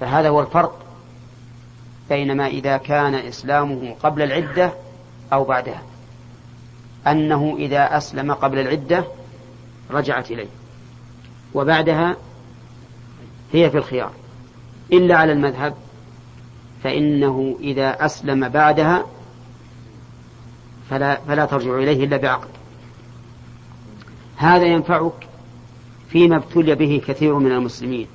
فهذا 0.00 0.28
هو 0.28 0.40
الفرق 0.40 0.78
بينما 2.08 2.46
إذا 2.46 2.76
كان 2.76 3.14
إسلامه 3.14 3.96
قبل 4.02 4.22
العدة 4.22 4.72
أو 5.32 5.44
بعدها. 5.44 5.82
أنه 7.06 7.56
إذا 7.58 7.96
أسلم 7.96 8.32
قبل 8.32 8.58
العدة 8.58 9.04
رجعت 9.90 10.30
إليه. 10.30 10.48
وبعدها 11.54 12.16
هي 13.52 13.70
في 13.70 13.78
الخيار. 13.78 14.12
إلا 14.92 15.16
على 15.16 15.32
المذهب 15.32 15.74
فإنه 16.84 17.56
إذا 17.60 18.04
أسلم 18.04 18.48
بعدها 18.48 19.06
فلا, 20.90 21.20
فلا 21.20 21.44
ترجع 21.44 21.78
إليه 21.78 22.04
إلا 22.04 22.16
بعقد. 22.16 22.48
هذا 24.36 24.64
ينفعك 24.64 25.28
فيما 26.08 26.36
ابتلي 26.36 26.74
به 26.74 27.02
كثير 27.06 27.34
من 27.34 27.52
المسلمين 27.52 28.06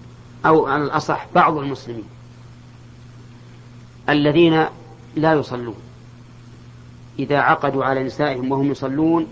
أو 0.45 0.65
على 0.65 0.83
الأصح 0.83 1.27
بعض 1.35 1.57
المسلمين 1.57 2.05
الذين 4.09 4.65
لا 5.15 5.33
يصلون. 5.33 5.75
إذا 7.19 7.37
عقدوا 7.37 7.85
على 7.85 8.03
نسائهم 8.03 8.51
وهم 8.51 8.71
يصلون 8.71 9.27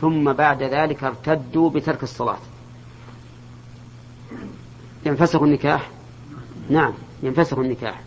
ثم 0.00 0.32
بعد 0.32 0.62
ذلك 0.62 1.04
ارتدوا 1.04 1.70
بترك 1.70 2.02
الصلاة. 2.02 2.38
ينفسخ 5.06 5.42
النكاح؟ 5.42 5.90
نعم 6.70 6.92
ينفسخ 7.22 7.58
النكاح. 7.58 8.00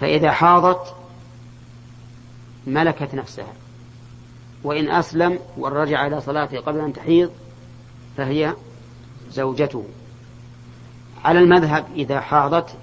فإذا 0.00 0.30
حاضت 0.30 0.94
ملكت 2.66 3.14
نفسها. 3.14 3.52
وإن 4.64 4.90
أسلم 4.90 5.38
ورجع 5.56 6.06
إلى 6.06 6.20
صلاته 6.20 6.60
قبل 6.60 6.80
أن 6.80 6.92
تحيض 6.92 7.30
فهي 8.16 8.54
زوجته. 9.30 9.84
على 11.24 11.38
المذهب 11.38 11.86
إذا 11.96 12.20
حاضت 12.20 12.76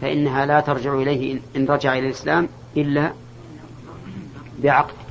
فإنها 0.00 0.46
لا 0.46 0.60
ترجع 0.60 0.94
إليه 0.94 1.40
إن 1.56 1.66
رجع 1.66 1.92
إلى 1.92 2.06
الإسلام 2.06 2.48
إلا 2.76 3.12
بعقد. 4.62 5.05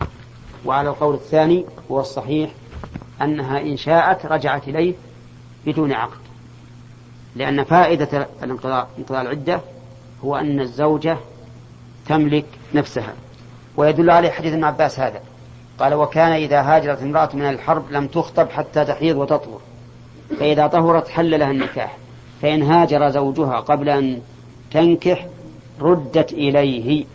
وعلى 0.66 0.90
القول 0.90 1.16
الثاني 1.16 1.66
هو 1.92 2.00
الصحيح 2.00 2.52
أنها 3.22 3.62
إن 3.62 3.78
شاءت 3.78 4.26
رجعت 4.26 4.68
إليه 4.68 4.94
بدون 5.66 5.92
عقد. 5.92 6.18
لأن 7.36 7.64
فائدة 7.64 8.28
انقضاء 8.44 8.90
العدة 9.10 9.62
هو 10.24 10.36
أن 10.36 10.60
الزوجة 10.60 11.18
تملك 12.08 12.46
نفسها. 12.74 13.14
ويدل 13.78 14.10
عليه 14.10 14.30
حديث 14.30 14.54
ابن 14.54 14.64
عباس 14.64 15.00
هذا. 15.00 15.22
قال 15.80 15.94
وكان 15.94 16.32
إذا 16.32 16.62
هاجرت 16.62 17.02
امرأة 17.02 17.30
من 17.34 17.50
الحرب 17.50 17.92
لم 17.92 18.08
تخطب 18.08 18.50
حتى 18.50 18.86
تحيض 18.86 19.18
وتطهر. 19.18 19.60
فإذا 20.40 20.68
طهرت 20.68 21.08
حل 21.08 21.40
لها 21.40 21.52
النكاح. 21.52 21.98
فإن 22.42 22.64
هاجر 22.64 23.10
زوجها 23.10 23.60
قبل 23.60 23.90
أن 23.90 24.22
تنكح 24.72 25.28
ردت 25.82 26.34
إليه. 26.34 27.06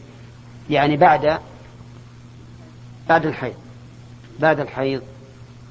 يعني 0.70 0.96
بعد 0.96 1.38
بعد 3.11 3.26
الحيض. 3.26 3.54
بعد 4.40 4.61
الحيض. 4.61 5.02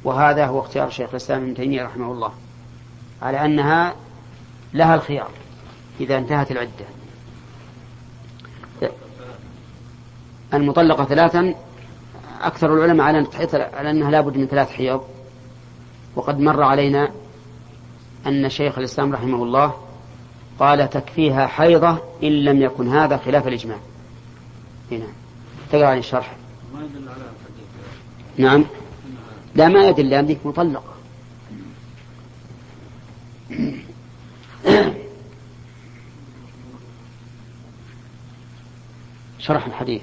وهذا 0.03 0.45
هو 0.45 0.59
اختيار 0.59 0.89
شيخ 0.89 1.09
الإسلام 1.09 1.43
ابن 1.43 1.53
تيمية 1.53 1.83
رحمه 1.83 2.11
الله. 2.11 2.31
على 3.21 3.45
أنها 3.45 3.95
لها 4.73 4.95
الخيار 4.95 5.29
إذا 5.99 6.17
انتهت 6.17 6.51
العدة. 6.51 6.85
المطلقة 10.53 11.05
ثلاثا 11.05 11.55
أكثر 12.41 12.73
العلماء 12.73 13.07
على 13.07 13.27
على 13.73 13.91
أنها 13.91 14.11
لابد 14.11 14.37
من 14.37 14.47
ثلاث 14.47 14.71
حيض. 14.71 15.03
وقد 16.15 16.39
مر 16.39 16.63
علينا 16.63 17.11
أن 18.27 18.49
شيخ 18.49 18.77
الإسلام 18.77 19.13
رحمه 19.13 19.43
الله 19.43 19.73
قال 20.59 20.89
تكفيها 20.89 21.47
حيضة 21.47 21.97
إن 22.23 22.43
لم 22.43 22.61
يكن 22.61 22.87
هذا 22.87 23.17
خلاف 23.17 23.47
الإجماع. 23.47 23.77
هنا. 24.91 25.07
تقرأ 25.71 25.87
عن 25.87 25.97
الشرح. 25.97 26.35
ما 26.73 26.85
يدل 26.85 27.09
على 27.09 27.31
نعم. 28.37 28.65
لا 29.55 29.67
ما 29.67 29.87
يدل 29.87 30.09
لأنك 30.09 30.45
مطلقة. 30.45 30.93
شرح 39.39 39.65
الحديث. 39.65 40.01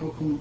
حكم 0.00 0.38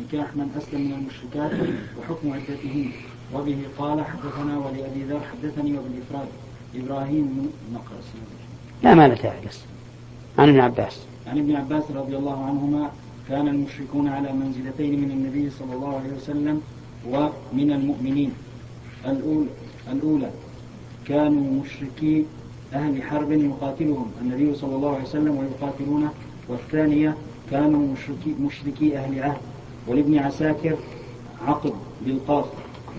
نكاح 0.00 0.36
من 0.36 0.54
أسلم 0.58 0.80
من 0.80 0.92
المشركات 0.92 1.52
وحكم 1.98 2.32
عدتهن 2.32 2.92
وبه 3.34 3.58
قال 3.78 4.04
حدثنا 4.04 4.58
ولأبي 4.58 5.04
ذر 5.04 5.20
حدثني 5.20 5.78
وبالإفراد 5.78 6.28
إبراهيم 6.74 7.50
نقرأ 7.72 8.00
لا 8.82 8.94
ما 8.94 9.08
لا 9.08 9.34
بس. 9.48 9.60
عن 10.38 10.48
ابن 10.48 10.60
عباس. 10.60 11.00
عن 11.26 11.38
ابن 11.38 11.56
عباس 11.56 11.90
رضي 11.90 12.16
الله 12.16 12.44
عنهما 12.44 12.90
كان 13.28 13.48
المشركون 13.48 14.08
على 14.08 14.32
منزلتين 14.32 15.00
من 15.00 15.10
النبي 15.10 15.50
صلى 15.50 15.74
الله 15.74 15.96
عليه 15.96 16.12
وسلم 16.16 16.60
ومن 17.10 17.72
المؤمنين. 17.72 18.32
الأولى, 19.06 19.48
الأولى 19.92 20.30
كانوا 21.06 21.62
مشركي 21.62 22.24
أهل 22.72 23.02
حرب 23.02 23.32
يقاتلهم. 23.32 24.06
النبي 24.22 24.54
صلى 24.54 24.76
الله 24.76 24.94
عليه 24.94 25.02
وسلم 25.02 25.36
ويقاتلونه. 25.36 26.10
والثانية 26.48 27.16
كانوا 27.50 27.86
مشركي, 27.92 28.34
مشركي 28.40 28.98
أهل 28.98 29.22
عهد. 29.22 29.40
ولابن 29.88 30.18
عساكر 30.18 30.76
عقد 31.46 31.72
بالقاف. 32.06 32.44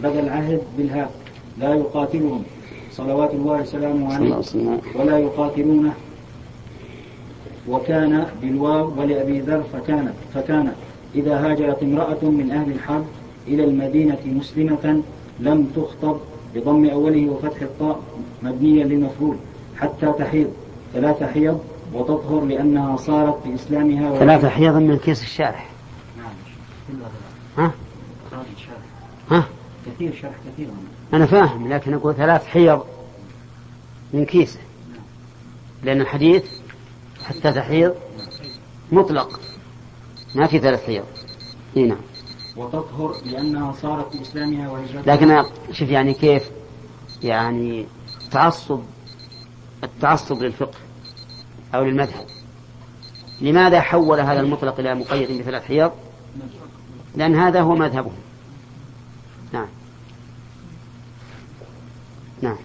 بدل 0.03 0.29
عهد 0.29 0.61
بالهاء 0.77 1.11
لا 1.59 1.73
يقاتلهم. 1.73 2.43
صلوات 2.91 3.33
الله 3.33 3.61
وسلامه 3.61 4.13
عليه. 4.13 4.41
ولا 4.95 5.19
يقاتلونه. 5.19 5.93
وكان 7.69 8.25
بالواو 8.41 9.01
ولأبي 9.01 9.39
ذر 9.39 9.63
فكان 9.73 10.13
فكان. 10.33 10.73
إذا 11.15 11.37
هاجرت 11.37 11.83
امرأة 11.83 12.23
من 12.23 12.51
أهل 12.51 12.71
الحرب 12.71 13.05
إلى 13.47 13.63
المدينة 13.63 14.19
مسلمة 14.25 15.01
لم 15.39 15.65
تخطب 15.75 16.17
بضم 16.55 16.89
أوله 16.89 17.29
وفتح 17.29 17.61
الطاء 17.61 18.01
مبنيا 18.43 18.83
للمفعول 18.83 19.35
حتى 19.77 20.13
تحيض. 20.19 20.51
ثلاث 20.93 21.23
حيض 21.23 21.59
وتطهر 21.93 22.45
لأنها 22.45 22.97
صارت 22.97 23.47
بإسلامها 23.47 24.19
ثلاث 24.19 24.45
حيض 24.45 24.75
من 24.75 24.97
كيس 24.97 25.23
الشارح. 25.23 25.69
ها؟ 27.57 27.71
ها؟ 29.31 29.43
كثير 29.85 30.13
شرح 30.21 30.31
كثير. 30.53 30.67
أنا 31.13 31.25
فاهم 31.25 31.73
لكن 31.73 31.93
أقول 31.93 32.15
ثلاث 32.15 32.45
حيض 32.45 32.83
من 34.13 34.25
كيسه. 34.25 34.59
لأن 35.83 36.01
الحديث 36.01 36.43
حتى 37.27 37.51
تحيض؟ 37.53 37.95
مطلق. 38.91 39.39
ما 40.35 40.47
في 40.47 40.59
ثلاث 40.59 40.85
حيض. 40.85 41.05
هنا 41.75 41.87
نعم. 41.87 41.97
وتطهر 42.57 43.15
لأنها 43.25 43.73
صارت 43.81 44.17
بإسلامها 44.17 44.69
وهجرتها. 44.69 45.15
لكن 45.15 45.43
شوف 45.71 45.89
يعني 45.89 46.13
كيف 46.13 46.51
يعني 47.23 47.85
تعصب 48.31 48.79
التعصب 49.83 50.43
للفقه 50.43 50.77
أو 51.75 51.83
للمذهب. 51.83 52.25
لماذا 53.41 53.81
حول 53.81 54.19
هذا 54.19 54.39
المطلق 54.39 54.79
إلى 54.79 54.95
مقيد 54.95 55.41
بثلاث 55.41 55.63
حيض؟ 55.63 55.91
لأن 57.15 57.35
هذا 57.35 57.61
هو 57.61 57.75
مذهبهم 57.75 58.15
نعم 59.53 59.67
نعم 62.41 62.57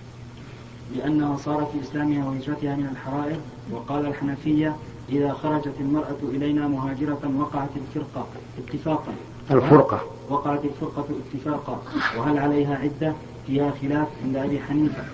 لأنها 1.01 1.37
صارت 1.37 1.69
في 1.73 1.81
إسلامها 1.81 2.29
وهجرتها 2.29 2.77
من 2.77 2.89
الحرائر 2.93 3.37
وقال 3.73 4.07
الحنفية 4.07 4.77
إذا 5.09 5.33
خرجت 5.33 5.75
المرأة 5.81 6.19
إلينا 6.23 6.69
مهاجرة 6.69 7.31
وقعت 7.39 7.69
الفرقة 7.77 8.27
اتفاقا. 8.59 9.13
الفرقة. 9.51 10.01
وقعت 10.31 10.65
الفرقة 10.65 11.05
اتفاقا. 11.35 11.83
وهل 12.19 12.39
عليها 12.39 12.79
عدة؟ 12.79 13.13
فيها 13.47 13.73
خلاف 13.83 14.09
عند 14.25 14.37
أبي 14.37 14.59
حنيفة. 14.59 15.05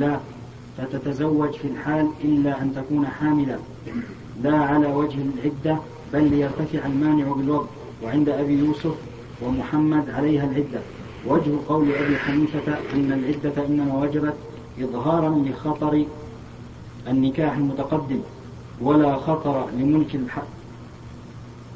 لا 0.00 0.18
فتتزوج 0.78 1.50
في 1.50 1.68
الحال 1.68 2.08
إلا 2.24 2.62
أن 2.62 2.74
تكون 2.74 3.06
حاملا 3.06 3.58
لا 4.42 4.56
على 4.56 4.92
وجه 4.92 5.18
العدة 5.18 5.78
بل 6.12 6.30
ليرتفع 6.30 6.86
المانع 6.86 7.32
بالوضع. 7.32 7.66
وعند 8.04 8.28
أبي 8.28 8.58
يوسف 8.58 8.94
ومحمد 9.42 10.10
عليها 10.10 10.44
العدة. 10.44 10.80
وجه 11.26 11.50
قول 11.68 11.92
أبي 11.92 12.16
حنيفة 12.16 12.78
أن 12.94 13.12
العدة 13.12 13.66
إنما 13.66 13.94
وجبت 13.94 14.34
إظهارا 14.82 15.44
لخطر 15.46 16.04
النكاح 17.08 17.56
المتقدم 17.56 18.20
ولا 18.82 19.16
خطر 19.16 19.64
لملك 19.78 20.20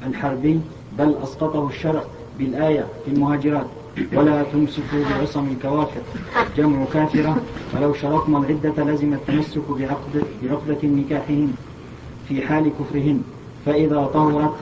الحربي 0.07 0.59
بل 0.97 1.15
أسقطه 1.23 1.67
الشرع 1.67 2.03
بالآية 2.39 2.85
في 3.05 3.11
المهاجرات. 3.11 3.65
ولا 4.13 4.43
تمسكوا 4.43 5.03
بعصم 5.09 5.47
الكوافر. 5.47 6.01
جمع 6.57 6.85
كافرة. 6.93 7.41
ولو 7.75 7.93
شرطنا 7.93 8.37
العدة 8.37 8.83
لزم 8.83 9.13
التمسك 9.13 9.61
بعقد 9.69 10.23
بعقدة 10.43 10.87
نكاحهن 10.87 11.53
في 12.27 12.41
حال 12.47 12.71
كفرهن. 12.79 13.21
فإذا 13.65 14.09
طهرت 14.13 14.53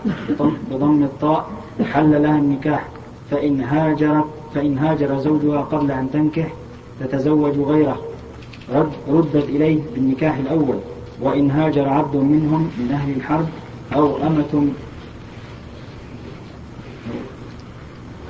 بضم 0.71 1.03
الطاء 1.03 1.49
حل 1.93 2.23
لها 2.23 2.37
النكاح. 2.39 2.87
فإن 3.31 3.61
هاجرت 3.61 4.25
فإن 4.55 4.77
هاجر 4.77 5.19
زوجها 5.19 5.61
قبل 5.61 5.91
أن 5.91 6.11
تنكح 6.13 6.53
تتزوج 6.99 7.59
غيره. 7.59 8.01
ردت 9.07 9.49
إليه 9.49 9.79
بالنكاح 9.95 10.37
الأول 10.37 10.75
وإن 11.21 11.51
هاجر 11.51 11.89
عبد 11.89 12.15
منهم 12.15 12.71
من 12.77 12.91
أهل 12.91 13.11
الحرب 13.11 13.47
أو 13.95 14.17
أمة 14.27 14.67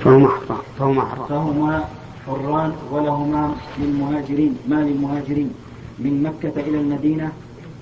فهما 0.04 0.28
حران 0.28 0.58
فهما 0.78 1.02
حران 1.02 1.26
فهما 1.28 1.84
حران 2.26 2.72
ولهما 2.92 3.54
للمهاجرين. 3.78 4.56
ما 4.68 4.74
للمهاجرين؟ 4.74 5.50
من 5.98 6.22
مكة 6.22 6.60
إلى 6.60 6.80
المدينة 6.80 7.32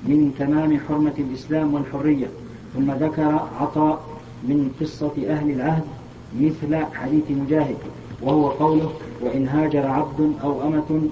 من 0.04 0.34
تمام 0.38 0.80
حرمة 0.88 1.14
الإسلام 1.18 1.74
والحرية. 1.74 2.26
ثم 2.74 2.90
ذكر 2.90 3.40
عطاء 3.60 4.00
من 4.44 4.70
قصة 4.80 5.12
أهل 5.28 5.50
العهد 5.50 5.84
مثل 6.40 6.84
حديث 6.94 7.24
مجاهد 7.30 7.76
وهو 8.22 8.48
قوله 8.48 8.90
وإن 9.20 9.48
هاجر 9.48 9.86
عبد 9.86 10.32
أو 10.42 10.62
أمة 10.68 11.08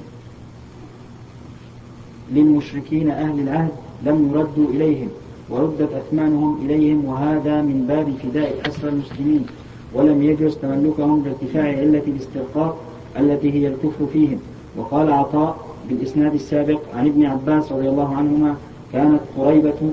للمشركين 2.32 3.10
أهل 3.10 3.40
العهد 3.40 3.70
لم 4.06 4.30
يردوا 4.34 4.70
إليهم 4.74 5.08
وردت 5.50 5.92
أثمانهم 5.92 6.58
إليهم 6.64 7.04
وهذا 7.04 7.62
من 7.62 7.84
باب 7.88 8.12
فداء 8.22 8.68
أسرى 8.68 8.90
المسلمين. 8.90 9.46
ولم 9.94 10.22
يجوز 10.22 10.56
تملكهم 10.56 11.22
بارتفاع 11.22 11.64
علة 11.64 12.02
الاسترقاق 12.06 12.76
التي 13.18 13.52
هي 13.52 13.68
الكفر 13.68 14.06
فيهم. 14.12 14.38
وقال 14.76 15.12
عطاء 15.12 15.56
بالإسناد 15.88 16.34
السابق 16.34 16.80
عن 16.94 17.06
ابن 17.06 17.24
عباس 17.24 17.72
رضي 17.72 17.88
الله 17.88 18.16
عنهما 18.16 18.56
كانت 18.92 19.20
قريبة 19.38 19.92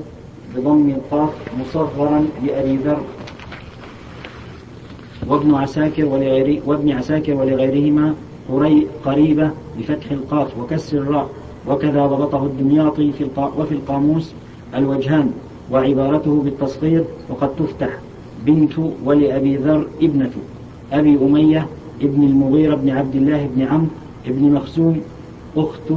بضم 0.55 0.89
القاف 0.89 1.29
مصغرا 1.59 2.25
لأبي 2.45 2.75
ذر 2.75 3.01
وابن 5.27 5.55
عساكر 5.55 6.05
ولغير 6.05 6.61
وابن 6.65 6.91
عساكر 6.91 7.33
ولغيرهما 7.33 8.15
قريبة 9.05 9.51
بفتح 9.79 10.11
القاف 10.11 10.59
وكسر 10.59 10.97
الراء. 10.97 11.29
وكذا 11.68 12.05
ضبطه 12.05 12.45
الدمياطي 12.45 13.11
في 13.11 13.28
وفي 13.57 13.72
القاموس 13.72 14.34
الوجهان 14.76 15.32
وعبارته 15.72 16.41
بالتصغير 16.43 17.03
وقد 17.30 17.49
تفتح 17.55 17.89
بنت 18.45 18.74
ولأبي 19.05 19.57
ذر 19.57 19.88
ابنة 20.01 20.32
أبي 20.93 21.18
أمية 21.22 21.68
ابن 22.01 22.24
المغيرة 22.24 22.76
بن 22.76 22.89
عبد 22.89 23.16
الله 23.16 23.49
بن 23.55 23.61
عمرو 23.61 23.88
بن 24.28 24.51
مخزوم 24.51 25.01
أخت 25.57 25.91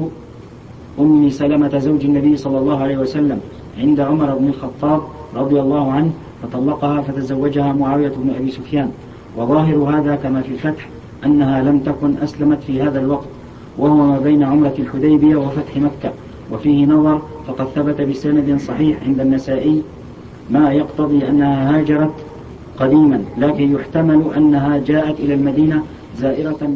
أم 1.01 1.31
سلمة 1.31 1.79
زوج 1.79 2.05
النبي 2.05 2.37
صلى 2.37 2.59
الله 2.59 2.79
عليه 2.83 2.99
وسلم 2.99 3.41
عند 3.79 4.01
عمر 4.01 4.35
بن 4.35 4.49
الخطاب 4.49 5.03
رضي 5.35 5.61
الله 5.61 5.93
عنه 5.93 6.11
فطلقها 6.43 7.03
فتزوجها 7.03 7.73
معاوية 7.73 8.09
بن 8.09 8.31
أبي 8.39 8.51
سفيان. 8.51 8.91
وظاهر 9.37 9.77
هذا 9.77 10.17
كما 10.17 10.43
في 10.43 10.49
الفتح 10.49 10.89
أنها 11.25 11.63
لم 11.63 11.79
تكن 11.79 12.17
أسلمت 12.23 12.63
في 12.63 12.83
هذا 12.83 13.01
الوقت. 13.01 13.27
وهو 13.79 13.95
ما 13.97 14.19
بين 14.19 14.43
عمرة 14.43 14.75
الحديبية 14.79 15.37
وفتح 15.37 15.77
مكة 15.77 16.13
وفيه 16.53 16.87
نظر 16.87 17.23
فقد 17.47 17.67
ثبت 17.75 18.01
بسند 18.01 18.61
صحيح 18.61 18.97
عند 19.07 19.21
النسائي 19.21 19.83
ما 20.51 20.73
يقتضي 20.73 21.29
أنها 21.29 21.79
هاجرت 21.79 22.15
قديما 22.81 23.25
لكن 23.39 23.75
يحتمل 23.75 24.23
أنها 24.37 24.79
جاءت 24.87 25.21
إلى 25.21 25.35
المدينة 25.35 25.83
زائرة 26.19 26.71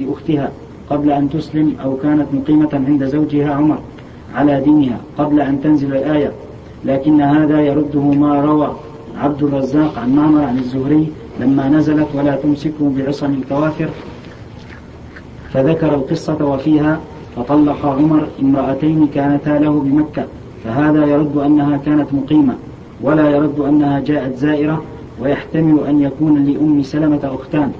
لأختها 0.00 0.52
قبل 0.90 1.10
أن 1.10 1.30
تسلم 1.30 1.74
أو 1.84 1.96
كانت 1.96 2.26
مقيمة 2.32 2.68
عند 2.72 3.04
زوجها 3.04 3.54
عمر 3.54 3.78
على 4.34 4.60
دينها 4.60 4.98
قبل 5.18 5.40
أن 5.40 5.60
تنزل 5.60 5.96
الآية. 5.96 6.32
لكن 6.84 7.20
هذا 7.20 7.60
يرده 7.60 8.00
ما 8.00 8.40
روى 8.40 8.76
عبد 9.18 9.42
الرزاق 9.42 9.98
عن 9.98 10.16
معمر 10.16 10.44
عن 10.44 10.58
الزهري 10.58 11.06
لما 11.40 11.68
نزلت 11.68 12.06
ولا 12.14 12.36
تمسكوا 12.36 12.90
بعصم 12.96 13.34
الكوافر 13.34 13.88
فذكر 15.56 15.94
القصة 15.94 16.44
وفيها 16.44 17.00
فطلق 17.36 17.86
عمر 17.86 18.28
امرأتين 18.42 19.06
كانتا 19.14 19.50
له 19.50 19.70
بمكة 19.80 20.24
فهذا 20.64 21.06
يرد 21.06 21.36
أنها 21.36 21.76
كانت 21.76 22.06
مقيمة 22.12 22.54
ولا 23.02 23.30
يرد 23.30 23.60
أنها 23.60 24.00
جاءت 24.00 24.36
زائرة 24.36 24.82
ويحتمل 25.20 25.80
أن 25.88 26.00
يكون 26.00 26.44
لأم 26.44 26.82
سلمة 26.82 27.20
أختان. 27.24 27.72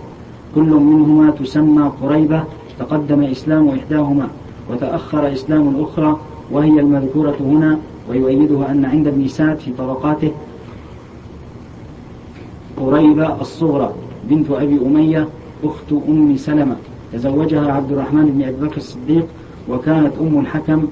كل 0.54 0.62
منهما 0.62 1.30
تسمى 1.30 1.90
قريبة 2.02 2.42
تقدم 2.78 3.22
إسلام 3.22 3.68
إحداهما 3.68 4.28
وتأخر 4.70 5.32
إسلام 5.32 5.68
الأخرى 5.68 6.16
وهي 6.50 6.80
المذكورة 6.80 7.36
هنا 7.40 7.78
ويؤيدها 8.10 8.70
أن 8.70 8.84
عند 8.84 9.06
ابن 9.06 9.28
سعد 9.28 9.56
في 9.56 9.70
طبقاته 9.78 10.30
قريبة 12.80 13.40
الصغرى 13.40 13.92
بنت 14.24 14.50
أبي 14.50 14.78
أمية 14.86 15.28
أخت 15.64 15.92
أم 16.08 16.36
سلمة. 16.36 16.76
تزوجها 17.12 17.72
عبد 17.72 17.92
الرحمن 17.92 18.26
بن 18.30 18.42
أبي 18.42 18.66
بكر 18.66 18.76
الصديق 18.76 19.26
وكانت 19.68 20.12
أم 20.20 20.40
الحكم 20.40 20.88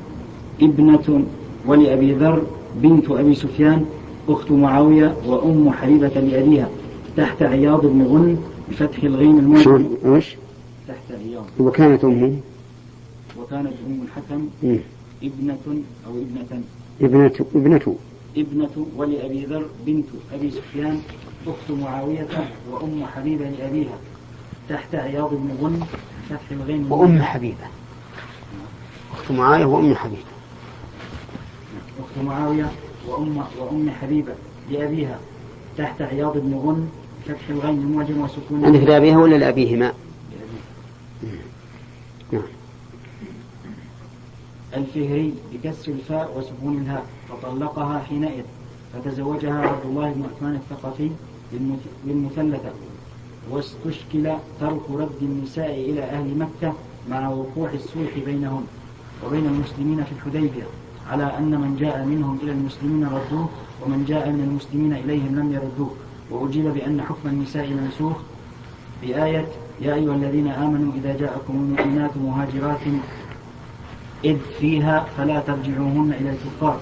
ابنة 0.63 1.25
ولأبي 1.67 2.13
ذر 2.13 2.43
بنت 2.83 3.11
أبي 3.11 3.35
سفيان 3.35 3.85
أخت 4.29 4.51
معاوية 4.51 5.15
وأم 5.27 5.71
حبيبة 5.71 6.09
لأبيها 6.09 6.69
تحت 7.17 7.43
عياض 7.43 7.87
بن 7.87 8.03
غن 8.03 8.37
بفتح 8.71 9.03
الغين 9.05 9.39
المعجم 9.39 9.87
إيش؟ 10.05 10.37
تحت 10.89 11.19
عياض. 11.21 11.45
وكانت 11.61 12.05
أمه؟ 12.05 12.37
وكانت 13.41 13.73
أم 13.87 14.01
الحكم 14.03 14.49
ابنة 15.23 15.83
أو 16.07 16.13
ابنة. 16.13 16.63
ابنة 17.01 17.47
ابنة 17.55 17.97
ابنة 18.37 18.87
ولأبي 18.97 19.45
ذر 19.45 19.65
بنت 19.87 20.07
أبي 20.35 20.51
سفيان 20.51 21.01
أخت 21.47 21.79
معاوية 21.83 22.29
وأم 22.73 23.05
حبيبة 23.15 23.45
لأبيها. 23.59 23.99
تحت 24.69 24.95
عياض 24.95 25.31
بن 25.31 25.57
غن 25.63 25.87
فتح 26.31 26.51
الغين 26.51 26.87
وأم 26.93 27.23
حبيبة. 27.23 27.67
أخت 29.13 29.31
معاوية 29.31 29.65
وأم 29.65 29.95
حبيبة. 29.95 30.23
أخت 32.01 32.25
معاوية 32.27 32.73
وأم 33.09 33.45
وأم 33.59 33.91
حبيبة 33.91 34.33
لأبيها 34.71 35.19
تحت 35.79 36.03
عياض 36.03 36.39
بن 36.39 36.55
غن 36.55 36.89
فتح 37.25 37.49
الغين 37.49 37.79
المعجم 37.79 38.21
وسكون 38.21 38.65
عندك 38.65 38.81
لأبيها 38.81 39.19
ولا 39.19 39.37
لأبيهما؟ 39.37 39.93
نعم. 42.33 42.43
الفهري 44.77 45.35
بكسر 45.53 45.93
الفاء 45.93 46.39
وسكون 46.39 46.79
الهاء 46.79 47.07
فطلقها 47.29 47.99
حينئذ 47.99 48.45
فتزوجها 48.93 49.61
عبد 49.61 49.85
الله 49.85 50.11
بن 50.11 50.25
عثمان 50.35 50.55
الثقفي 50.55 51.11
للمثلثة. 52.05 52.73
واستشكل 53.51 54.33
ترك 54.61 54.91
رد 54.91 55.23
النساء 55.23 55.91
إلى 55.91 56.03
أهل 56.03 56.39
مكة 56.39 56.73
مع 57.11 57.29
وقوع 57.29 57.71
الصلح 57.75 58.19
بينهم 58.27 58.65
وبين 59.27 59.47
المسلمين 59.47 60.05
في 60.05 60.13
الحديبية 60.13 60.67
على 61.11 61.39
أن 61.39 61.51
من 61.61 61.77
جاء 61.81 62.05
منهم 62.05 62.39
إلى 62.43 62.53
المسلمين 62.53 63.05
ردوه 63.05 63.49
ومن 63.83 64.05
جاء 64.09 64.29
من 64.29 64.41
المسلمين 64.41 64.93
إليهم 64.93 65.37
لم 65.37 65.53
يردوه. 65.53 65.91
وأجيب 66.31 66.65
بأن 66.65 67.03
حكم 67.03 67.29
النساء 67.29 67.71
منسوخ 67.71 68.17
بآية 69.03 69.47
يا 69.81 69.95
أيها 69.95 70.15
الذين 70.15 70.49
آمنوا 70.49 70.93
إذا 70.97 71.17
جاءكم 71.17 71.55
المؤمنات 71.55 72.17
مهاجرات 72.17 72.81
إذ 74.25 74.37
فيها 74.61 75.07
فلا 75.17 75.41
ترجعوهن 75.41 76.15
إلى 76.21 76.31
الكفار. 76.31 76.79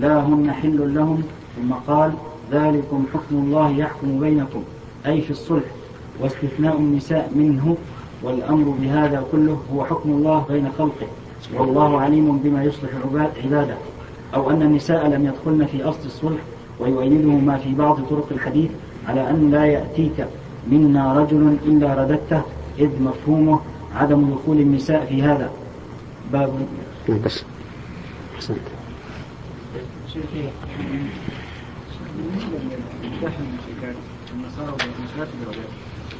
لا 0.00 0.20
هن 0.20 0.52
حل 0.52 0.94
لهم. 0.94 1.22
ثم 1.56 1.72
قال 1.72 2.12
ذلكم 2.52 3.04
حكم 3.14 3.36
الله 3.36 3.70
يحكم 3.70 4.20
بينكم. 4.20 4.62
أي 5.06 5.20
في 5.20 5.30
الصلح 5.30 5.64
واستثناء 6.20 6.76
النساء 6.76 7.30
منه 7.34 7.76
والأمر 8.22 8.74
بهذا 8.80 9.24
كله 9.32 9.62
هو 9.74 9.84
حكم 9.84 10.10
الله 10.10 10.46
بين 10.48 10.68
خلقه 10.78 11.06
والله 11.54 12.00
عليم 12.00 12.38
بما 12.38 12.64
يصلح 12.64 12.90
عباده 13.44 13.76
أو 14.34 14.50
أن 14.50 14.62
النساء 14.62 15.08
لم 15.08 15.26
يدخلن 15.26 15.66
في 15.66 15.82
أصل 15.82 16.06
الصلح 16.06 16.40
ويؤيده 16.80 17.30
ما 17.30 17.56
في 17.56 17.74
بعض 17.74 18.00
طرق 18.10 18.28
الحديث 18.30 18.70
على 19.08 19.30
أن 19.30 19.50
لا 19.50 19.64
يأتيك 19.64 20.26
منا 20.70 21.12
رجل 21.12 21.56
إلا 21.66 21.94
رددته 21.94 22.42
إذ 22.78 23.02
مفهومه 23.02 23.60
عدم 23.96 24.34
دخول 24.34 24.56
النساء 24.60 25.06
في 25.06 25.22
هذا 25.22 25.50
باب 26.32 26.52
نعم، 27.08 27.18
بس 27.24 27.44
أحسنت 28.36 28.58
النصارى 34.32 34.72
والمسلمات 34.72 35.28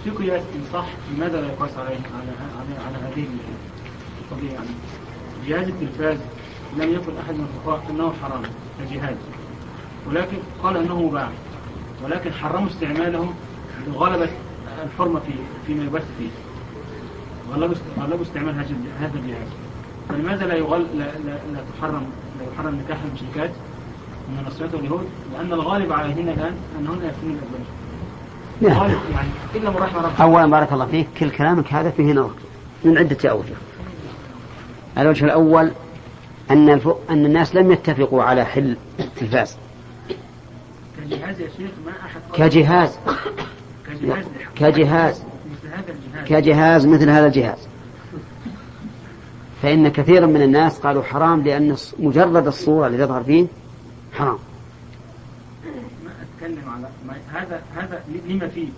في 0.04 0.10
قياس 0.10 0.42
إن 0.54 0.62
صح 0.72 0.86
لماذا 1.16 1.40
لا 1.40 1.46
يقاس 1.46 1.70
عليه؟ 1.76 1.96
على 1.96 2.30
على 2.58 2.84
على 2.86 2.96
هذه 2.96 3.26
القضية 4.20 4.52
يعني. 4.52 4.68
جهاز 5.46 5.68
التلفاز 5.68 6.18
لم 6.76 6.92
يقل 6.92 7.12
أحد 7.24 7.34
من 7.34 7.46
الفقهاء 7.54 7.90
أنه 7.90 8.12
حرام 8.22 8.42
كجهاز. 8.80 9.16
ولكن 10.08 10.36
قال 10.62 10.76
أنه 10.76 11.02
مباح. 11.02 11.30
ولكن 12.04 12.32
حرموا 12.32 12.68
استعماله 12.68 13.34
لغلبة 13.86 14.28
الحرمة 14.84 15.20
في 15.20 15.32
فيما 15.66 15.84
يبث 15.84 16.06
فيه. 16.18 16.28
غلبوا 17.98 18.22
استعمال 18.22 18.54
هذا 19.00 19.14
الجهاز. 19.14 19.48
فلماذا 20.08 20.46
لا 20.46 20.54
يغل 20.54 20.86
لا, 20.98 21.04
لا, 21.04 21.38
لا 21.52 21.64
تحرم 21.78 22.06
لا 22.40 22.52
يحرم 22.52 22.74
نكاح 22.74 22.98
المشركات 23.04 23.50
من 24.28 24.38
النصرات 24.38 24.74
واليهود؟ 24.74 25.06
لأن 25.32 25.52
الغالب 25.52 25.92
عليهن 25.92 26.28
الآن 26.28 26.56
أنهن 26.78 27.04
يكفرن 27.04 27.30
الأزواج. 27.30 27.83
يعني. 28.62 28.92
إلا 29.54 29.70
من 29.70 29.76
رحم 29.76 29.96
ربك. 29.96 30.20
أولا 30.20 30.46
بارك 30.46 30.72
الله 30.72 30.86
فيك. 30.86 31.06
كل 31.18 31.30
كلامك 31.30 31.72
هذا 31.72 31.90
فيه 31.90 32.12
نظر 32.12 32.30
من 32.84 32.98
عدة 32.98 33.30
أوجه. 33.30 33.54
الوجه 34.98 35.24
الأول 35.24 35.70
أن 36.50 36.70
أن 37.10 37.26
الناس 37.26 37.54
لم 37.54 37.72
يتفقوا 37.72 38.22
على 38.22 38.44
حل 38.44 38.76
التلفاز 39.00 39.56
كجهاز 40.98 41.40
يا 41.40 41.48
شيخ 41.56 41.70
ما 41.86 41.92
أحد 42.06 42.50
كجهاز. 42.50 42.98
كجهاز 43.86 44.24
كجهاز. 44.56 45.22
مثل 45.52 45.68
هذا 45.74 45.92
الجهاز. 45.92 46.24
كجهاز 46.28 46.86
مثل 46.86 47.10
هذا 47.10 47.26
الجهاز. 47.26 47.68
فإن 49.62 49.88
كثيرا 49.88 50.26
من 50.26 50.42
الناس 50.42 50.78
قالوا 50.78 51.02
حرام 51.02 51.42
لأن 51.42 51.76
مجرد 51.98 52.46
الصورة 52.46 52.86
اللي 52.86 52.98
تظهر 52.98 53.22
فيه 53.22 53.46
حرام. 54.12 54.38
ما 56.44 56.50
أتكلم 56.50 56.70
على 56.70 56.88
ما 57.06 57.14
هذا 57.40 57.62
هذا 57.76 58.02
لما 58.28 58.48
فيه؟ 58.48 58.68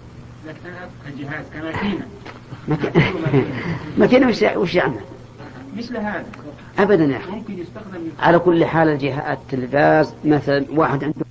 لكن 0.47 0.59
أنا 0.67 0.89
كجهاز 1.07 1.45
كماكينة. 1.55 2.07
ماكينة. 3.99 4.29
وش 4.29 4.43
وش 4.43 4.75
يعمل؟ 4.75 5.01
مثل 5.77 5.97
هذا. 5.97 6.27
أبدا 6.79 7.05
يا 7.05 7.17
أخي. 7.17 7.31
ممكن 7.31 7.59
يستخدم 7.59 8.09
على 8.21 8.39
كل 8.39 8.65
حال 8.65 8.89
الجهاز 8.89 9.39
التلفاز 9.39 10.15
مثلا 10.25 10.67
واحد 10.71 11.05
عنده 11.05 11.25